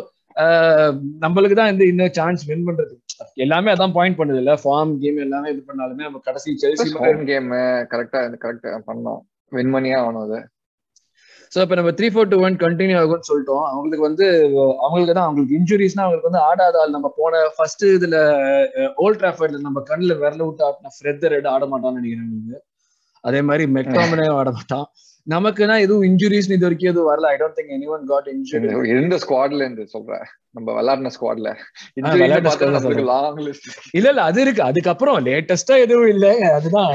[1.25, 2.94] நம்மளுக்கு தான் வந்து இன்னும் சான்ஸ் வின் பண்றது.
[3.44, 4.55] எல்லாமே அதான் பாயிண்ட் பண்ணுது இல்ல.
[4.62, 6.88] ஃபார்ம் கேம் எல்லாமே இது பண்ணாலுமே நம்ம கடைசி செல்சி
[7.31, 7.51] கேம்
[7.92, 9.20] கரெக்டா கரெக்டா பண்ணோம்.
[9.53, 10.40] வின் பண்ணியே ஆகணும் அது.
[11.55, 13.64] சோ இப்ப நம்ம three four two one continue ஆகும்னு சொல்லிட்டோம்.
[13.73, 14.27] அவங்களுக்கு வந்து
[14.85, 16.95] அவங்களுக்கு தான் அவங்களுக்கு இன்ஜுரிஸ்னா அவங்களுக்கு வந்து ஆடாத ஆள்.
[16.97, 18.17] நம்ம போன ஃபர்ஸ்ட் இதுல
[19.05, 22.62] ஓல்ட் டிராஃபர்ட்ல நம்ம கண்ணுல விரல விட்டு ஆட்டின ஃப்ரெட் ரெட் ஆட மாட்டான்னு நினைக்கிறேன்.
[23.25, 24.87] அதே மாதிரி மெக்டாமனே ஆட மாட்டான்
[25.26, 27.28] நமக்குன்னா எதுவும் இன்ஜுரிஸ் இது வரைக்கும் எதுவும் வரல.
[27.34, 30.24] I don't think any one got injury இருந்த ஸ்குவாட்ல இருந்து சொல்றேன்.
[30.56, 31.52] நம்ம விளையாடின ஸ்குவாட்ல
[33.12, 34.62] லாங் லிஸ்ட் இல்ல இல்ல அது இருக்கு.
[34.70, 36.26] அதுக்கப்புறம் லேட்டஸ்டா எதுவும் இல்ல.
[36.58, 36.92] அதுதான்.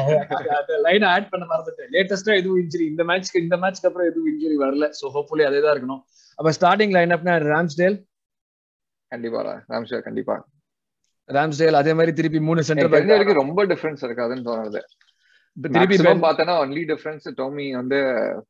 [0.87, 1.91] லைன் ஆட் பண்ண மறந்துட்டேன்.
[1.95, 4.87] லேட்டஸ்டா எதுவும் இன்ஜுரி இந்த மேட்ச்க்கு இந்த மேட்ச்க்கு அப்புறம் எதுவும் இன்ஜுரி வரல.
[4.99, 6.03] சோ ஹோப்ஃபுல்லி அதே தான் இருக்கணும்.
[6.39, 7.97] அப்ப ஸ்டார்டிங் லைன் அப்னா ராம்ஸ்டேல்
[9.11, 9.41] கண்டிப்பா
[9.73, 10.37] ராம்ஸ்டேல் கண்டிப்பா.
[11.29, 14.81] ராம்ஸ்டேல் அதே மாதிரி திருப்பி மூணு சென்டர் பேக் ரொம்ப டிஃபரன்ஸ் இருக்காதுன்னு தோணுது.
[15.59, 17.97] மேக்ஸிமம் பார்த்தனா ஒன்லி டிஃபரன்ஸ் டோமி வந்து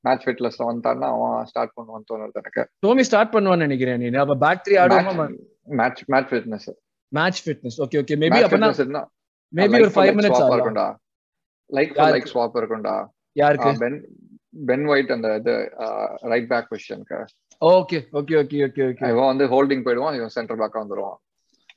[0.02, 2.64] மேட்ச் ஃபிட்னஸ்ல வந்தான்னா அவன் ஸ்டார்ட் பண்ணுவான்னு தோணுது எனக்கு.
[2.86, 4.10] டோமி ஸ்டார்ட் பண்ணுவான்னு நினைக்கிறேன் நீ.
[4.24, 5.26] அப்ப back three ஆடுவோமா?
[5.82, 6.70] Match match fitness
[7.12, 8.70] match fitness okay okay maybe அப்பனா
[9.54, 10.88] மேபி ஒரு ஃபைவ் மினிட்ஸ் ஸ்வாப் ஆகும் இருக்கும்டா.
[11.70, 12.16] லைக் யாருக்கு?
[12.18, 12.96] லைக் ஸ்வாப் இருக்கும்டா.
[13.36, 13.72] யாருக்கு?
[13.84, 13.98] பென்
[14.70, 15.54] பென் ஒயிட் அந்த இது
[16.32, 17.18] ரைட் பேக் பொசிஷனுக்கு
[17.62, 21.18] okay okay okay okay okay இவன் வந்து ஹோல்டிங் போயிடுவான் இவன் சென்டர் பேக்கா வந்துருவான்.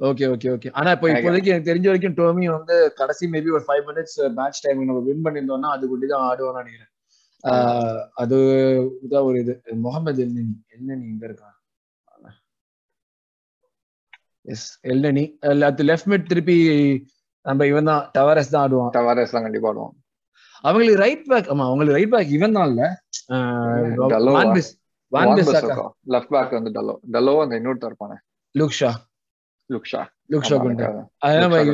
[0.03, 3.85] ஓகே ஓகே ஓகே ஆனா இப்போ இப்போதைக்கு எனக்கு தெரிஞ்ச வரைக்கும் டோமி வந்து கடைசி மேபி ஒரு ஃபைவ்
[3.89, 6.89] மினிட்ஸ் மேட்ச் டைம் நம்ம வின் பண்ணியிருந்தோம்னா அது கொண்டு தான் ஆடுவோம்னு நினைக்கிறேன்.
[8.23, 8.37] அது
[9.05, 9.55] இதான் ஒரு இது.
[9.87, 10.43] முகமது எல்னி
[10.75, 11.57] எல்னி இங்க இருக்கான்?
[14.53, 15.25] எஸ் எல்னி
[15.71, 16.57] அது லெஃப்ட் மிட் திருப்பி
[17.47, 18.93] நம்ம இவன் தான் டவரஸ் தான் ஆடுவான்.
[18.97, 19.95] டவாரஸ் தான் கண்டிப்பா ஆடுவான்.
[20.65, 22.83] அவங்களுக்கு ரைட் பேக் ஆமா அவங்களுக்கு ரைட் பேக் இவன் தான் இல்ல.
[26.13, 26.95] லெஃப்ட் பேக் வந்து டல்லோ.
[27.15, 28.19] டல்லோ அந்த இன்னொருத்தர் இருப்பானே?
[28.55, 28.91] லுக்ஷா
[29.75, 30.03] லுக்ஷா
[30.35, 31.67] லுக்ஷா குண்டு எனக்கு அதான் Luke Shaw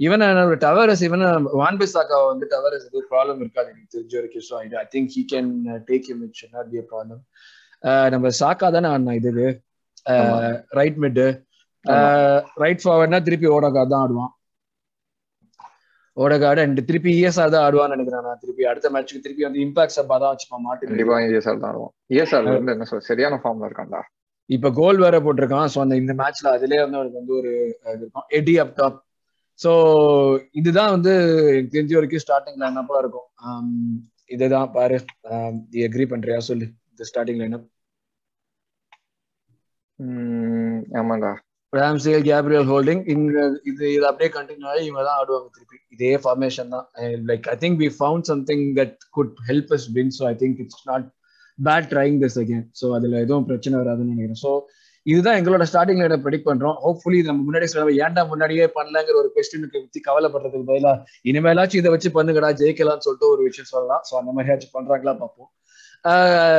[0.00, 1.22] இவன் இவன் டவரஸ் இவன்
[1.60, 4.44] வான்பிசாக்கா வந்து டவரஸ் எதுவும் ப்ராப்ளம் இருக்காது எனக்கு தெரிஞ்ச வரைக்கும்.
[4.48, 5.50] So I think he can
[5.90, 7.22] take him it not be problem
[8.14, 9.48] நம்ம சாக்கா தானே ஆடினா இதுக்கு.
[10.78, 11.22] ரைட் மிட்
[11.84, 12.08] ஆமா.
[12.64, 14.32] ரைட் ஃபார்வர்ட்னா திருப்பி ஓடகா தான் ஆடுவான்.
[16.16, 18.38] ஓடகாடு அண்ட் திருப்பி இஎஸ்ஆர் தான் ஆடுவான்னு நினைக்கிறேன் நான்.
[18.42, 21.92] திருப்பி அடுத்த மேட்ச்சுக்கு திருப்பி வந்து இம்பாக்ட் சப்பா தான் வச்சுப்பான் மாட்டு கண்டிப்பா இஎஸ்ஆர் தான் ஆடுவான்.
[22.14, 24.02] இஎஸ்ஆர் வந்து என்ன சொல்ற சரியான ஃபார்ம்ல இருக்கான்டா.
[24.50, 25.70] இப்ப கோல் வேற போட்டிருக்கான்.
[25.72, 27.52] ஸோ அந்த இந்த மேட்ச்ல அதுலயே வந்து அவனுக்கு வந்து ஒரு
[27.86, 28.26] இது இருக்கும்.
[28.38, 28.98] எடி அப் டாப்
[29.58, 29.70] ஸோ
[30.52, 31.12] இதுதான் வந்து
[31.50, 33.28] எனக்கு தெரிஞ்ச வரைக்கும் ஸ்டார்டிங் லைனப்பா இருக்கும்.
[33.46, 33.72] ஆம்,
[34.34, 34.98] இதுதான் பாரு.
[35.70, 36.38] நீ அக்ரி பண்றியா?
[36.50, 36.66] சொல்லு.
[36.92, 37.66] இந்த ஸ்டார்டிங் லைனப்
[39.98, 41.32] உம் ஆமாண்டா
[41.72, 43.36] ராம்சேல் கேப்ரியல் ஹோல்டிங் இங்க
[43.70, 45.78] இது இது அப்படியே கண்டினியூ ஆகி இவங்க தான் ஆடுவாங்க திருப்பி.
[45.94, 46.86] இதே ஃபார்மேஷன் தான்.
[47.30, 50.82] Like I think we found something that could help us win so I think it's
[50.90, 51.06] not
[51.58, 54.42] bad trying this again so அதுல எதுவும் பிரச்சனை வராதுன்னு நினைக்கிறேன்.
[54.44, 54.52] ஸோ
[55.06, 56.76] இதுதான் எங்களோட ஸ்டார்டிங் லைனை ப்ரெடிக்ட் பண்றோம்.
[56.84, 60.92] ஹோப்ஃபுல்லி நம்ம முன்னாடி சொல்ல ஏன்டா முன்னாடியே பண்ணலங்கிற ஒரு கொஸ்டினுக்கு பத்தி கவலைப்படுறதுக்கு பதிலா
[61.30, 64.02] இனிமேலாச்சும் இதை வச்சு பண்ணுங்கடா ஜெயிக்கலாம்னு சொல்லிட்டு ஒரு விஷயம் சொல்லலாம்.
[64.08, 65.50] ஸோ அந்த மாதிரியாச்சும் பண்றாங்களா பார்ப்போம்.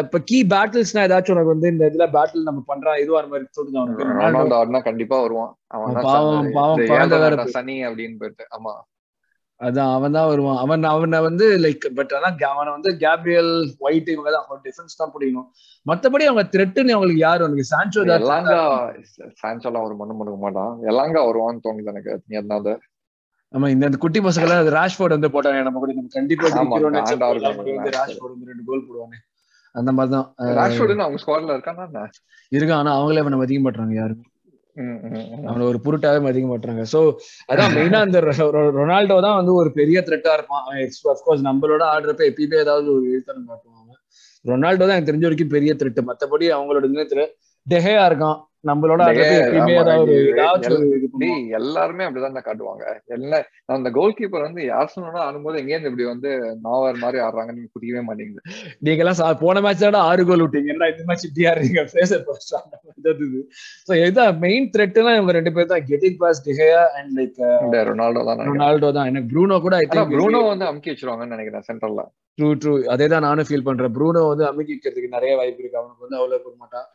[0.03, 4.87] இப்ப கீ பேட்டில்ஸ்னா ஏதாச்சும் உனக்கு வந்து இந்த இதுல பேட்டில் நம்ம பண்றோம் இதுவா மாதிரி தோணுது அவனுக்கு
[4.89, 5.51] கண்டிப்பா வருவான்.
[6.07, 6.81] பாவம், பாவம்,
[7.57, 8.45] சனி அப்படின்னு போயிட்டு.
[8.57, 8.73] ஆமா.
[9.59, 10.57] அதான் அவன் தான் வருவான்.
[10.63, 13.51] அவன் அவனை வந்து லைக் பட் ஆனா அவனை வந்து கேப்ரியல்
[13.85, 14.43] ஒயிட் இவங்க தான்.
[14.43, 15.47] அவங்க டிஃபரன்ஸ் தான் பிடிக்கணும்
[15.85, 17.41] மத்தபடி அவங்க த்ரெட்டுன்னு அவங்களுக்கு யாரு?
[17.45, 18.59] அவனுக்கு சான்சோ தான் எல்லாங்கா
[19.41, 20.73] சான்சோலாம் ஒரு மண்ணு பண்ணுக்க மாட்டான்.
[20.91, 22.13] எல்லாங்கா வருவான்னு தோணுது எனக்கு.
[22.29, 22.75] நீ அதனால
[23.53, 26.87] ஆமா இந்த குட்டி பசங்க எல்லாம் ராஷ்போர்ட் வந்து போட்டாங்க நம்ம கூட நம்ம கண்டிப்பா ராஷ்போர்ட்
[28.33, 29.17] வந்து ரெண்டு கோல் போடுவானே.
[29.75, 30.27] அந்த மாதிரிதான்
[30.59, 32.03] ராஷ்வர்டுன்னு அவங்க ஸ்குவாட்ல இருக்கானா
[32.51, 34.23] இருக்கு ஆனா அவங்களே அவனை மதிக்க மாட்டாங்க யாரும்.
[35.47, 36.99] அவனை ஒரு புருட்டாவே மதிக்க மாட்டாங்க சோ
[37.49, 38.19] அதான் மெயினா அந்த
[38.77, 40.65] ரொனால்டோ தான் வந்து ஒரு பெரிய த்ரெட்டா இருப்பான்.
[41.13, 43.93] அஃப்கோர்ஸ் நம்மளோட ஆடுறப்ப எப்பயுமே ஏதாவது ஒரு எழுத்தனம் காட்டுவாங்க
[44.45, 47.23] ரொனால்டோ தான் எனக்கு தெரிஞ்ச வரைக்கும் பெரிய த்ரெட் மத்தபடி அவங்களோட இதுல
[47.67, 49.01] டெஹேயா இருக்கான் நம்மளோட.
[51.57, 52.83] எல்லாருமே அப்படிதான் காட்டுவாங்க.
[53.15, 56.29] எல்லாம் அந்த கோல் கீப்பர் வந்து யார் சொன்னா ஆடும்போது எங்க இருந்து இப்படி வந்து
[56.65, 58.43] நாவர் மாதிரி ஆடுறாங்கன்னு எனக்கு புரியவே மாட்டேங்குது
[58.87, 60.73] நீங்க எல்லாம் போன மேட்ச் ஆறு கோல் விட்டீங்க.
[60.73, 61.85] இந்த மேட்ச் இப்படி ஆடுறீங்க?
[63.87, 65.87] சோ இதுதான் மெயின் த்ரெட்னா இவங்க ரெண்டு பேர் தான்.
[65.91, 67.41] Getting past De Gea and like
[67.91, 68.45] Ronaldo தான்.
[68.51, 69.09] ரொனால்டோ தான்.
[69.13, 69.83] எனக்கு ப்ரூனோ கூட
[70.15, 72.03] ப்ரூனோ வந்து அமுக்கி வச்சிருவாங்கன்னு நினைக்கிறேன் சென்டர்ல
[72.37, 73.91] ட்ரூ ட்ரூ அதே தான் நானும் ஃபீல் பண்றேன்.
[73.95, 75.77] ப்ரூனோ வந்து அமுக்கி வைக்கிறதுக்கு நிறைய வாய்ப்பு இருக்கு.
[75.79, 76.85] அவனுக்கு வந்து அவ்வளவு போட மாட்டான்.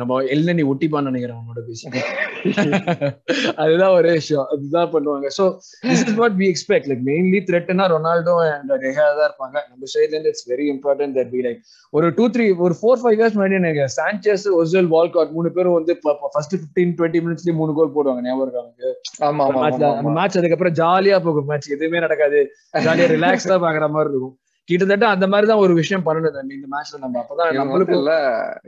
[0.00, 1.86] நம்ம எல்ல நீ ஒட்டிப்பான்னு நினைக்கிறேன் அவனோட பேசி
[3.62, 4.46] அதுதான் ஒரே விஷயம்.
[4.54, 5.28] அதுதான் பண்ணுவாங்க.
[5.38, 5.44] So
[5.86, 9.56] this is what we expect like mainly த்ரெட்னா Ronaldo and De Gea தான் இருப்பாங்க.
[9.70, 13.16] நம்ம சைட்ல இருந்து it's very important that be like ஒரு டூ த்ரீ ஒரு ஃபோர் ஃபைவ்
[13.18, 15.94] இயர்ஸ் முன்னாடி எனக்கு சான்சஸ் ஒசல் வால்காட் மூணு பேரும் வந்து
[16.34, 18.22] ஃபர்ஸ்ட் பிப்டீன் டுவெண்ட்டி மினிட்ஸ்லயே மூணு கோல் போடுவாங்க.
[18.28, 18.70] ஞாபகம்
[19.30, 19.46] ஆமா
[20.18, 21.48] மேட்ச் அதுக்கப்புறம் ஜாலியா போகும்.
[21.52, 22.42] மேட்ச் எதுவுமே நடக்காது.
[22.86, 24.36] ஜாலியா ரிலாக்ஸ்டா பாக்குற மாதிரி இருக்கும்.
[24.68, 28.12] கிட்டத்தட்ட அந்த மாதிரி தான் ஒரு விஷயம் பண்ணணும் தம்பி இந்த மேட்ச்ல நம்ம அப்பதான் நம்மளுக்கு இல்ல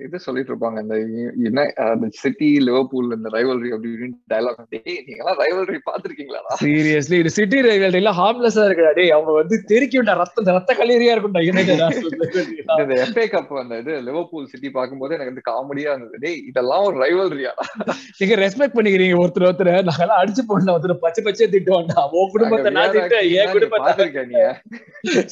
[0.04, 0.96] இது சொல்லிட்டு இருப்பாங்க இந்த
[1.42, 4.62] யுனை- அந்த சிட்டி லிவர்பூல் இந்த ரைவல்ரி அப்படின்னு டயலாக்
[5.02, 9.98] நீங்க எல்லாம் ரைவல்ரி பாத்திருக்கீங்களா சீரியஸ்லி இது சிட்டி ரைவல்ரி எல்லாம் ஹார்ம்லெஸ்ஸா இருக்குடா டேய் அவங்க வந்து தெருக்கி
[9.98, 11.84] விட்டா ரத்த ரத்த கல்லீரியா இருக்கும்டா யுனைடெட்
[12.82, 16.98] இந்த எஃப்ஏ கப் அந்த இது லிவர்பூல் சிட்டி பார்க்கும்போது எனக்கு வந்து காமெடியா இருந்தது டேய் இதெல்லாம் ஒரு
[17.04, 17.54] ரைவல்ரியா
[18.20, 22.94] நீங்க ரெஸ்பெக்ட் பண்ணிக்கிறீங்க ஒருத்தர் ஒருத்தர் நாங்கெல்லாம் அடிச்சு போடணும் ஒருத்தர் பச்சை பச்சை திட்டுவோம்டா உன் குடும்பத்தை நான்
[22.96, 24.08] திட்டேன் என் குடும்பத்தை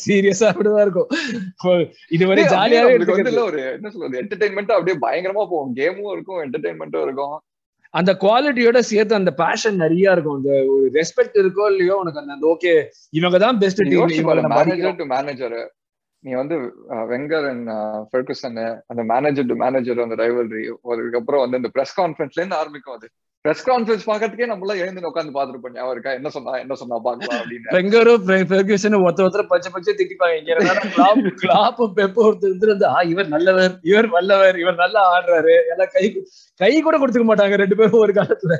[0.04, 1.08] சீரியஸா அப்படிதான் இருக்கும்.
[2.16, 5.72] இதுவரை ஜாலியாவே வந்து எடுத்துக்கிறது ஒரு என்ன சொல்றது என்டர்டைன்மெண்ட் அப்படியே பயங்கரமா போகும்.
[5.80, 7.36] கேமும் இருக்கும் என்டர்டைன்மெண்ட்டும் இருக்கும்.
[7.94, 10.38] அந்த குவாலிட்டியோட சேர்த்து அந்த பேஷன் நிறைய இருக்கும்.
[10.40, 12.72] அந்த ஒரு ரெஸ்பெக்ட் இருக்கோ இல்லையோ உனக்கு அந்த ஓகே
[13.20, 13.82] இவங்க தான் பெஸ்ட்
[14.56, 15.58] மேனேஜர் டு மேனேஜர்
[16.24, 16.56] நீ வந்து
[17.10, 17.68] வெங்கர் அண்ட்
[18.10, 18.58] ஃபெர்குசன்
[18.90, 23.08] அந்த மேனேஜர் டு மேனேஜர் அந்த ரைவல்ரி அதுக்கப்புறம் வந்து இந்த பிரஸ் கான்ஃபரன்ஸ்ல இருந்து ஆரம்பிக்கும் அது.
[23.44, 26.10] பிரஸ் கான்ஃபரன்ஸ் பாக்கிறதுக்கே நம்மள எழுந்து உட்காந்து பாத்துருப்போம் ஞாபகம் இருக்கா?
[26.18, 27.70] என்ன சொன்னா என்ன சொன்னா பாக்கலாம் அப்படின்னு.
[27.76, 30.34] பெங்கரும் பெர்கியூசனும் ஒருத்தர் ஒருத்தர் பச்சை பச்சை திட்டிப்பாங்க.
[30.40, 35.54] இங்க கிளாப் கிளாப் பெப்ப ஒருத்தர் இருந்து ஆ இவர் நல்லவர் இவர் வல்லவர் இவர் நல்லா ஆடுறாரு.
[35.74, 36.04] எல்லாம் கை
[36.60, 38.56] கை கூட கொடுத்துக்க மாட்டாங்க ரெண்டு பேரும் ஒரு காலத்துல.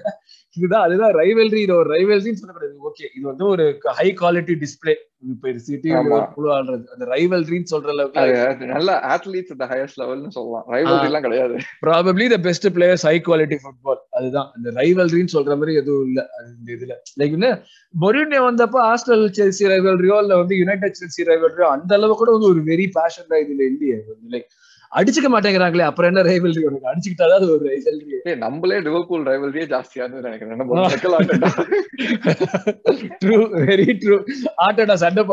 [0.57, 3.65] இதுதான் அதுதான் ரைவல்ரி இது ஒரு ரைவல்ரின்னு சொல்லக்கூடாது ஓகே இது வந்து ஒரு
[3.99, 4.95] ஹை குவாலிட்டி டிஸ்பிளே
[5.25, 6.19] இப்ப சிட்டி ஆமா.
[6.55, 6.85] ஆடுறது.
[6.95, 10.65] அந்த ரைவல்ரின்னு சொல்ற அளவுக்கு நல்ல at the highest லெவல்னு சொல்லலாம்.
[10.75, 11.55] ரைவல்ரி எல்லாம் கிடையாது.
[11.83, 14.49] Probably the best players high quality football அதுதான்.
[14.57, 16.23] அந்த ரைவல்ரின்னு சொல்ற மாதிரி எதுவும் இல்ல.
[16.53, 16.97] இந்த இதுல.
[17.21, 17.51] லைக் என்ன
[17.95, 22.63] மொரினியோ வந்தப்ப ஆஸ்டல் செல்சி ரைவல்ரியோ இல்ல வந்து யுனைடெட் செல்சி ரைவல்ரியோ அந்த அளவு கூட வந்து ஒரு
[22.63, 23.99] வெரி பேஷன் இதுல இல்லையே
[24.35, 24.49] லைக்
[24.99, 26.89] அடிச்சுக்க மாட்டேங்கிறாங்களே அப்புறம் என்ன ரைவல்ரி உனக்கு?
[26.91, 30.59] அடிச்சுக்கிட்டாதான் அது ஒரு ரைவல்ரி நம்மளே லிவர்பூல் ரைவல்ரியே ஜாஸ்தியா இருந்தது நினைக்கிறேன்.
[33.23, 33.37] ட்ரூ
[33.69, 34.17] வெரி ட்ரூ
[34.67, 35.25] ஆட்டோட சண்டை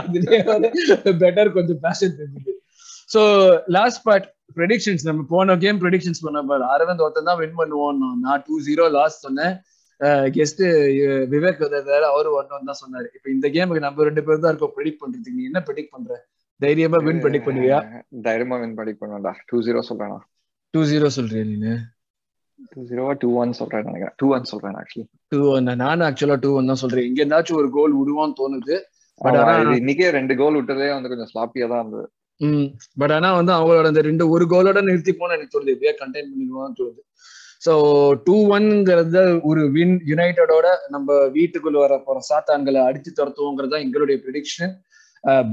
[0.00, 0.40] அதுலயே
[1.22, 2.54] பெட்டர் கொஞ்சம் பேஷன் தெரிஞ்சுது.
[3.14, 3.20] ஸோ
[3.76, 4.28] லாஸ்ட் பார்ட்
[4.58, 6.64] ப்ரெடிக்ஷன்ஸ் நம்ம போன கேம் ப்ரெடிக்ஷன்ஸ் பண்ண பாரு.
[6.74, 9.54] அரவிந்த் ஒருத்தன் தான் வின் பண்ணுவோம் நான் டூ ஜீரோ லாஸ்ட் சொன்னேன்.
[10.36, 10.62] கெஸ்ட்
[11.32, 13.08] விவேக் வேற அவரு ஒன் தான் சொன்னாரு.
[13.16, 14.74] இப்ப இந்த கேமுக்கு நம்ம ரெண்டு பேரும் தான் இருக்கோம்.
[14.76, 16.12] ப்ரெடிக்ட் பண்றதுக்கு நீ என்ன ப்ரெடிக்ட் பண்ற?
[16.62, 17.78] தைரியமா வின் ப்ரெடிக்ட் பண்ணுவியா?
[18.22, 19.32] தைரியமா வின் பண்ணி பண்ணுவேன்டா.
[19.46, 20.18] டூ ஜீரோ சொல்றேன்
[20.74, 21.72] டூ ஜீரோ சொல்றியா நீனு?
[22.70, 24.14] டூ ஜீரோவா டூ ஒன் சொல்றேன் நினைக்கிறேன்.
[24.16, 27.06] டூ ஒன் சொல்றேன் ஆக்சுவலி டூ ஒன் நானும் ஆக்சுவலா டூ ஒன் தான் சொல்றேன்.
[27.06, 28.76] இங்க இருந்தாச்சும் ஒரு கோல் விடுவான்னு தோணுது.
[29.20, 32.12] But ஆனா- இன்னைக்கே ரெண்டு கோல் விட்டதே வந்து கொஞ்சம் ஸ்லாப்பியா தான் இருந்தது.
[32.36, 32.66] ம்.
[32.98, 35.66] பட் ஆனா வந்து அவங்களோட அந்த ரெண்டு ஒரு கோலோட நிறுத்தி போன எனக்கு தோணுது.
[35.66, 37.00] எப்படியா கண்டெயின் பண்ணிடுவான்னு தோணுது.
[37.66, 37.72] ஸோ
[38.24, 44.72] டூ ஒன்ங்கிறத ஒரு வின் யுனைடெடோட நம்ம வீட்டுக்குள்ள வர போற சாத்தான்களை அடிச்சு துரத்துவோங்கிறது தான் எங்களுடைய prediction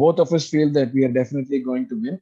[0.02, 2.16] both of us feel that we are definitely going to win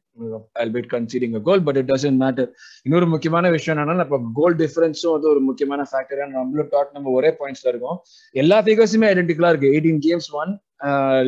[0.62, 2.46] albeit conceding a goal but it doesn't matter.
[2.86, 7.32] இன்னொரு முக்கியமான விஷயம் என்னன்னா இப்போ கோல் டிஃபரன்ஸும் வந்து ஒரு முக்கியமான ஃபேக்டர் நம்மளும் டாட் நம்ம ஒரே
[7.42, 7.98] பாயிண்ட்ஸ்ல இருக்கோம்.
[8.44, 9.74] எல்லா ஃபிகர்ஸுமே ஐடென்டிக்கலா இருக்கு.
[9.76, 10.54] Eighteen games one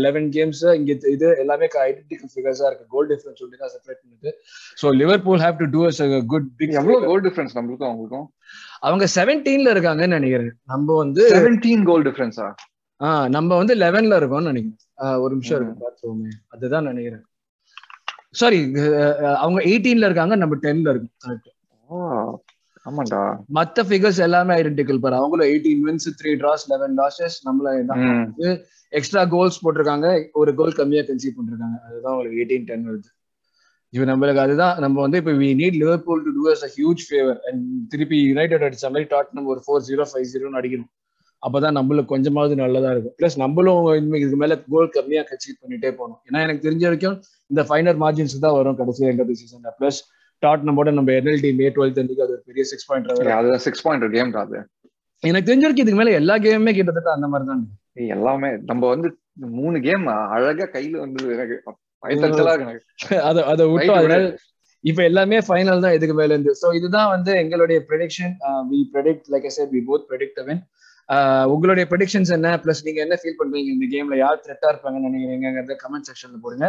[0.06, 2.86] eleven games இங்க இது எல்லாமே ஐடென்டிக்கல் ஃபிகர்ஸா இருக்கு.
[2.96, 4.32] கோல் டிஃபரன்ஸ் சொல்லி தான் செப்பரேட் பண்ணுது
[4.82, 6.02] so Liverpool have to do us
[6.34, 8.28] good big எவ்வளவு கோல் டிஃபரன்ஸ் நம்மளுக்கும் அவங்களுக்கும்?
[8.88, 10.52] அவங்க செவன்டீன்ல இருக்காங்கன்னு நினைக்கிறேன்.
[10.74, 12.50] நம்ம வந்து செவன்டீன் கோல் டிஃபரன்ஸா
[13.00, 15.20] ஆஹ் நம்ம வந்து லெவன்ல இருக்கோம்னு நினைக்கிறேன்.
[15.24, 17.24] ஒரு நிமிஷம் இருக்கு பார்த்துருவோமே அதுதான் நினைக்கிறேன்.
[18.40, 18.60] சாரி
[19.44, 21.58] அவங்க எயிட்டீன்ல இருக்காங்க நம்ம டென்ல இருக்கோம் கரெக்ட்
[22.86, 23.22] ஆமாண்டா.
[23.56, 25.16] மத்த ஃபிகர்ஸ் எல்லாமே ஐடென்டிக்கல் பாரு.
[25.16, 27.72] அவங்களும் eighteen wins three draws eleven losses நம்மள.
[28.98, 30.08] எக்ஸ்ட்ரா கோல்ஸ் போட்டிருக்காங்க.
[30.42, 31.78] ஒரு கோல் கம்மியா கன்சீவ் பண்ணிருக்காங்க.
[31.88, 33.10] அதுதான் உங்களுக்கு எயிட்டீன் டென் வருது.
[33.96, 34.80] இப்போ நம்மளுக்கு அதுதான்.
[34.86, 38.66] நம்ம வந்து இப்போ we need Liverpool to do us a huge favour and திருப்பி யுனைடெட்
[38.68, 40.92] அடிச்ச மாதிரி டாட் நம்ம ஒரு ஃபோர் ஜீரோ ஃபைவ் ஜீரோன்னு அடிக்கணும்.
[41.44, 43.16] அப்பதான் நம்மளுக்கு கொஞ்சமாவது நல்லதா இருக்கும்.
[43.20, 46.20] பிளஸ் நம்மளும் இனிமே இதுக்கு மேல கோல் கம்மியா கன்சீவ் பண்ணிட்டே போகணும்.
[46.28, 47.18] ஏன்னா எனக்கு தெரிஞ்ச வரைக்கும்
[47.52, 50.00] இந்த ஃபைனல் மார்ஜின்ஸ் தான் வரும் கடைசி end of season plus
[50.44, 53.10] that நம்மோட நம்ம என்எல்டி மே டுவெல்த் அன்னைக்கு அது ஒரு பெரிய சிக்ஸ் பாயிண்ட்
[53.40, 54.60] அது சிக்ஸ் பாயிண்ட் கேம் அது?
[55.24, 57.64] எனக்கு தெரிஞ்ச வரைக்கும் இதுக்கு மேல எல்லா கேமுமே கிட்டத்தட்ட அந்த மாதிரி தான்.
[58.16, 59.08] எல்லாமே நம்ம வந்து
[59.58, 61.58] மூணு கேம் அழகா கையில வந்து எனக்கு
[63.30, 63.98] அதை அதை விட்டோம்.
[64.00, 64.22] அதனால
[64.84, 66.52] இப்ப எல்லாமே ஃபைனல் தான் இதுக்கு மேல இருந்து.
[66.62, 68.34] சோ இதுதான் வந்து எங்களுடைய prediction
[68.70, 70.60] we predict like I said we both predict a win.
[70.60, 70.89] Ah
[71.54, 72.50] உங்களுடைய ப்ரெடிக்ஷன்ஸ் என்ன?
[72.64, 76.68] பிளஸ் நீங்க என்ன ஃபீல் பண்றீங்க இந்த கேம்ல யார் த்ரெட்டா இருப்பாங்கன்னு நினைக்கிறீங்கிறத கமெண்ட் செக்ஷன்ல போடுங்க.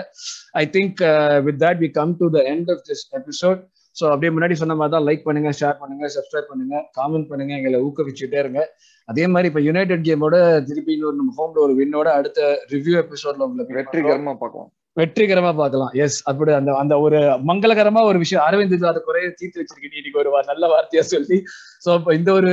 [0.62, 1.00] I think
[1.48, 3.60] with that we come to the end of this episode
[3.96, 7.78] so அப்படியே முன்னாடி சொன்ன மாதிரி தான் லைக் பண்ணுங்க ஷேர் பண்ணுங்க சப்ஸ்கிரைப் பண்ணுங்க காமெண்ட் பண்ணுங்க எங்களை
[7.86, 8.60] ஊக்குவிச்சுட்டே இருங்க.
[9.08, 10.36] அதே மாதிரி இப்ப யுனைடெட் கேமோட
[10.68, 12.40] திருப்பி இன்னொரு நம்ம ஹோம்ல ஒரு வின்னோட அடுத்த
[12.74, 14.70] ரிவ்யூ எபிசோட்ல உங்களுக்கு வெற்றிகரமா பார்க்கலாம்.
[14.96, 15.90] வெற்றிகரமா பார்க்கலாம்.
[16.04, 17.18] எஸ் அப்படி அந்த அந்த ஒரு
[17.50, 18.44] மங்களகரமா ஒரு விஷயம்.
[18.48, 21.38] அரவிந்த் அதை குறைய தீர்த்து வச்சிருக்கேன் இன்னைக்கு ஒரு நல்ல வார்த்தையா சொல்லி
[21.84, 22.52] சோ இப்போ இந்த ஒரு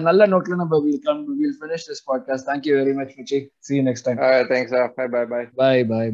[0.00, 3.78] நல்ல நோட்ல நம்ம will come will finish this podcast thank you very much Michi see
[3.78, 4.20] you next time
[4.52, 5.42] thanks bye bye bye
[5.92, 6.08] bye